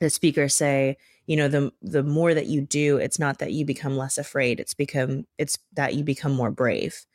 the 0.00 0.10
speaker 0.10 0.48
say, 0.48 0.96
you 1.26 1.36
know, 1.36 1.48
the 1.48 1.72
the 1.82 2.02
more 2.02 2.34
that 2.34 2.46
you 2.46 2.60
do, 2.60 2.96
it's 2.98 3.18
not 3.18 3.38
that 3.38 3.52
you 3.52 3.64
become 3.64 3.96
less 3.96 4.18
afraid. 4.18 4.60
It's 4.60 4.74
become 4.74 5.26
it's 5.38 5.58
that 5.74 5.94
you 5.94 6.04
become 6.04 6.32
more 6.32 6.50
brave. 6.50 7.06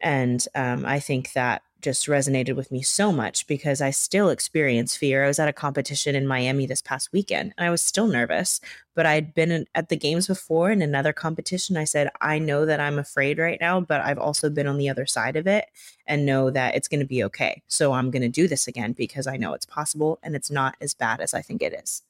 And 0.00 0.44
um, 0.54 0.84
I 0.84 1.00
think 1.00 1.32
that 1.32 1.62
just 1.80 2.06
resonated 2.06 2.56
with 2.56 2.72
me 2.72 2.82
so 2.82 3.12
much 3.12 3.46
because 3.46 3.80
I 3.80 3.90
still 3.90 4.30
experience 4.30 4.96
fear. 4.96 5.24
I 5.24 5.28
was 5.28 5.38
at 5.38 5.48
a 5.48 5.52
competition 5.52 6.14
in 6.14 6.26
Miami 6.26 6.66
this 6.66 6.82
past 6.82 7.12
weekend 7.12 7.52
and 7.56 7.66
I 7.66 7.70
was 7.70 7.82
still 7.82 8.06
nervous, 8.06 8.60
but 8.94 9.06
I'd 9.06 9.34
been 9.34 9.66
at 9.74 9.88
the 9.88 9.96
games 9.96 10.26
before 10.26 10.70
in 10.70 10.82
another 10.82 11.12
competition. 11.12 11.76
I 11.76 11.84
said, 11.84 12.10
I 12.20 12.38
know 12.38 12.66
that 12.66 12.80
I'm 12.80 12.98
afraid 12.98 13.38
right 13.38 13.58
now, 13.60 13.80
but 13.80 14.00
I've 14.00 14.18
also 14.18 14.50
been 14.50 14.66
on 14.66 14.78
the 14.78 14.88
other 14.88 15.06
side 15.06 15.36
of 15.36 15.46
it 15.46 15.66
and 16.06 16.26
know 16.26 16.50
that 16.50 16.74
it's 16.74 16.88
going 16.88 17.00
to 17.00 17.06
be 17.06 17.22
okay. 17.24 17.62
So 17.68 17.92
I'm 17.92 18.10
going 18.10 18.22
to 18.22 18.28
do 18.28 18.48
this 18.48 18.66
again 18.66 18.92
because 18.92 19.26
I 19.26 19.36
know 19.36 19.52
it's 19.52 19.66
possible 19.66 20.18
and 20.22 20.34
it's 20.34 20.50
not 20.50 20.76
as 20.80 20.94
bad 20.94 21.20
as 21.20 21.34
I 21.34 21.42
think 21.42 21.62
it 21.62 21.72
is. 21.72 22.02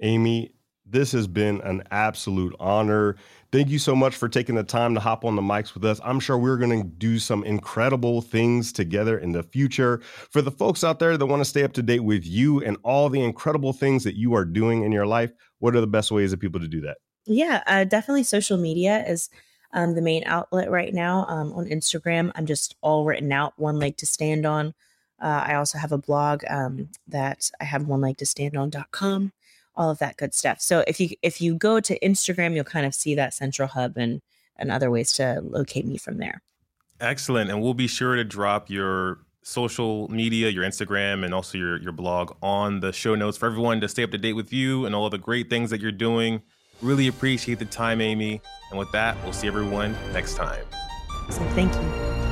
Amy, 0.00 0.52
this 0.84 1.12
has 1.12 1.26
been 1.26 1.60
an 1.62 1.82
absolute 1.90 2.54
honor. 2.58 3.16
Thank 3.50 3.68
you 3.68 3.78
so 3.78 3.94
much 3.94 4.16
for 4.16 4.28
taking 4.28 4.54
the 4.54 4.62
time 4.62 4.94
to 4.94 5.00
hop 5.00 5.24
on 5.24 5.36
the 5.36 5.42
mics 5.42 5.74
with 5.74 5.84
us. 5.84 6.00
I'm 6.04 6.20
sure 6.20 6.38
we're 6.38 6.56
going 6.56 6.82
to 6.82 6.88
do 6.88 7.18
some 7.18 7.44
incredible 7.44 8.20
things 8.20 8.72
together 8.72 9.18
in 9.18 9.32
the 9.32 9.42
future. 9.42 10.00
For 10.30 10.42
the 10.42 10.50
folks 10.50 10.82
out 10.82 10.98
there 10.98 11.16
that 11.16 11.26
want 11.26 11.40
to 11.40 11.44
stay 11.44 11.62
up 11.62 11.72
to 11.74 11.82
date 11.82 12.00
with 12.00 12.26
you 12.26 12.62
and 12.62 12.76
all 12.82 13.08
the 13.08 13.22
incredible 13.22 13.72
things 13.72 14.04
that 14.04 14.16
you 14.16 14.34
are 14.34 14.44
doing 14.44 14.82
in 14.82 14.92
your 14.92 15.06
life, 15.06 15.32
what 15.58 15.76
are 15.76 15.80
the 15.80 15.86
best 15.86 16.10
ways 16.10 16.32
of 16.32 16.40
people 16.40 16.60
to 16.60 16.68
do 16.68 16.80
that? 16.82 16.98
Yeah, 17.26 17.62
uh, 17.66 17.84
definitely 17.84 18.24
social 18.24 18.58
media 18.58 19.04
is 19.06 19.30
um, 19.72 19.94
the 19.94 20.02
main 20.02 20.24
outlet 20.26 20.70
right 20.70 20.92
now. 20.92 21.26
Um, 21.28 21.52
on 21.52 21.66
Instagram, 21.66 22.32
I'm 22.34 22.46
just 22.46 22.74
all 22.80 23.04
written 23.04 23.32
out, 23.32 23.54
one 23.56 23.78
leg 23.78 23.96
to 23.98 24.06
stand 24.06 24.44
on. 24.44 24.74
Uh, 25.20 25.44
I 25.46 25.54
also 25.54 25.78
have 25.78 25.92
a 25.92 25.98
blog 25.98 26.42
um, 26.50 26.88
that 27.06 27.48
I 27.60 27.64
have 27.64 27.86
one 27.86 28.00
leg 28.00 28.16
to 28.18 28.26
stand 28.26 28.56
on.com 28.56 29.32
all 29.74 29.90
of 29.90 29.98
that 29.98 30.16
good 30.16 30.34
stuff. 30.34 30.60
So 30.60 30.84
if 30.86 31.00
you 31.00 31.10
if 31.22 31.40
you 31.40 31.54
go 31.54 31.80
to 31.80 31.98
Instagram, 32.00 32.54
you'll 32.54 32.64
kind 32.64 32.86
of 32.86 32.94
see 32.94 33.14
that 33.14 33.34
central 33.34 33.68
hub 33.68 33.96
and 33.96 34.20
and 34.56 34.70
other 34.70 34.90
ways 34.90 35.12
to 35.14 35.40
locate 35.42 35.86
me 35.86 35.96
from 35.96 36.18
there. 36.18 36.42
Excellent. 37.00 37.50
And 37.50 37.60
we'll 37.60 37.74
be 37.74 37.88
sure 37.88 38.14
to 38.16 38.24
drop 38.24 38.70
your 38.70 39.18
social 39.42 40.08
media, 40.08 40.48
your 40.50 40.64
Instagram, 40.64 41.24
and 41.24 41.34
also 41.34 41.58
your, 41.58 41.76
your 41.78 41.92
blog 41.92 42.36
on 42.42 42.80
the 42.80 42.92
show 42.92 43.14
notes 43.14 43.36
for 43.36 43.46
everyone 43.46 43.80
to 43.80 43.88
stay 43.88 44.04
up 44.04 44.10
to 44.12 44.18
date 44.18 44.34
with 44.34 44.52
you 44.52 44.86
and 44.86 44.94
all 44.94 45.06
of 45.06 45.10
the 45.10 45.18
great 45.18 45.50
things 45.50 45.70
that 45.70 45.80
you're 45.80 45.90
doing. 45.90 46.40
Really 46.80 47.08
appreciate 47.08 47.58
the 47.58 47.64
time, 47.64 48.00
Amy. 48.00 48.40
And 48.70 48.78
with 48.78 48.90
that, 48.92 49.16
we'll 49.24 49.32
see 49.32 49.48
everyone 49.48 49.96
next 50.12 50.34
time. 50.34 50.64
So 51.30 51.42
thank 51.50 51.74
you. 51.74 52.31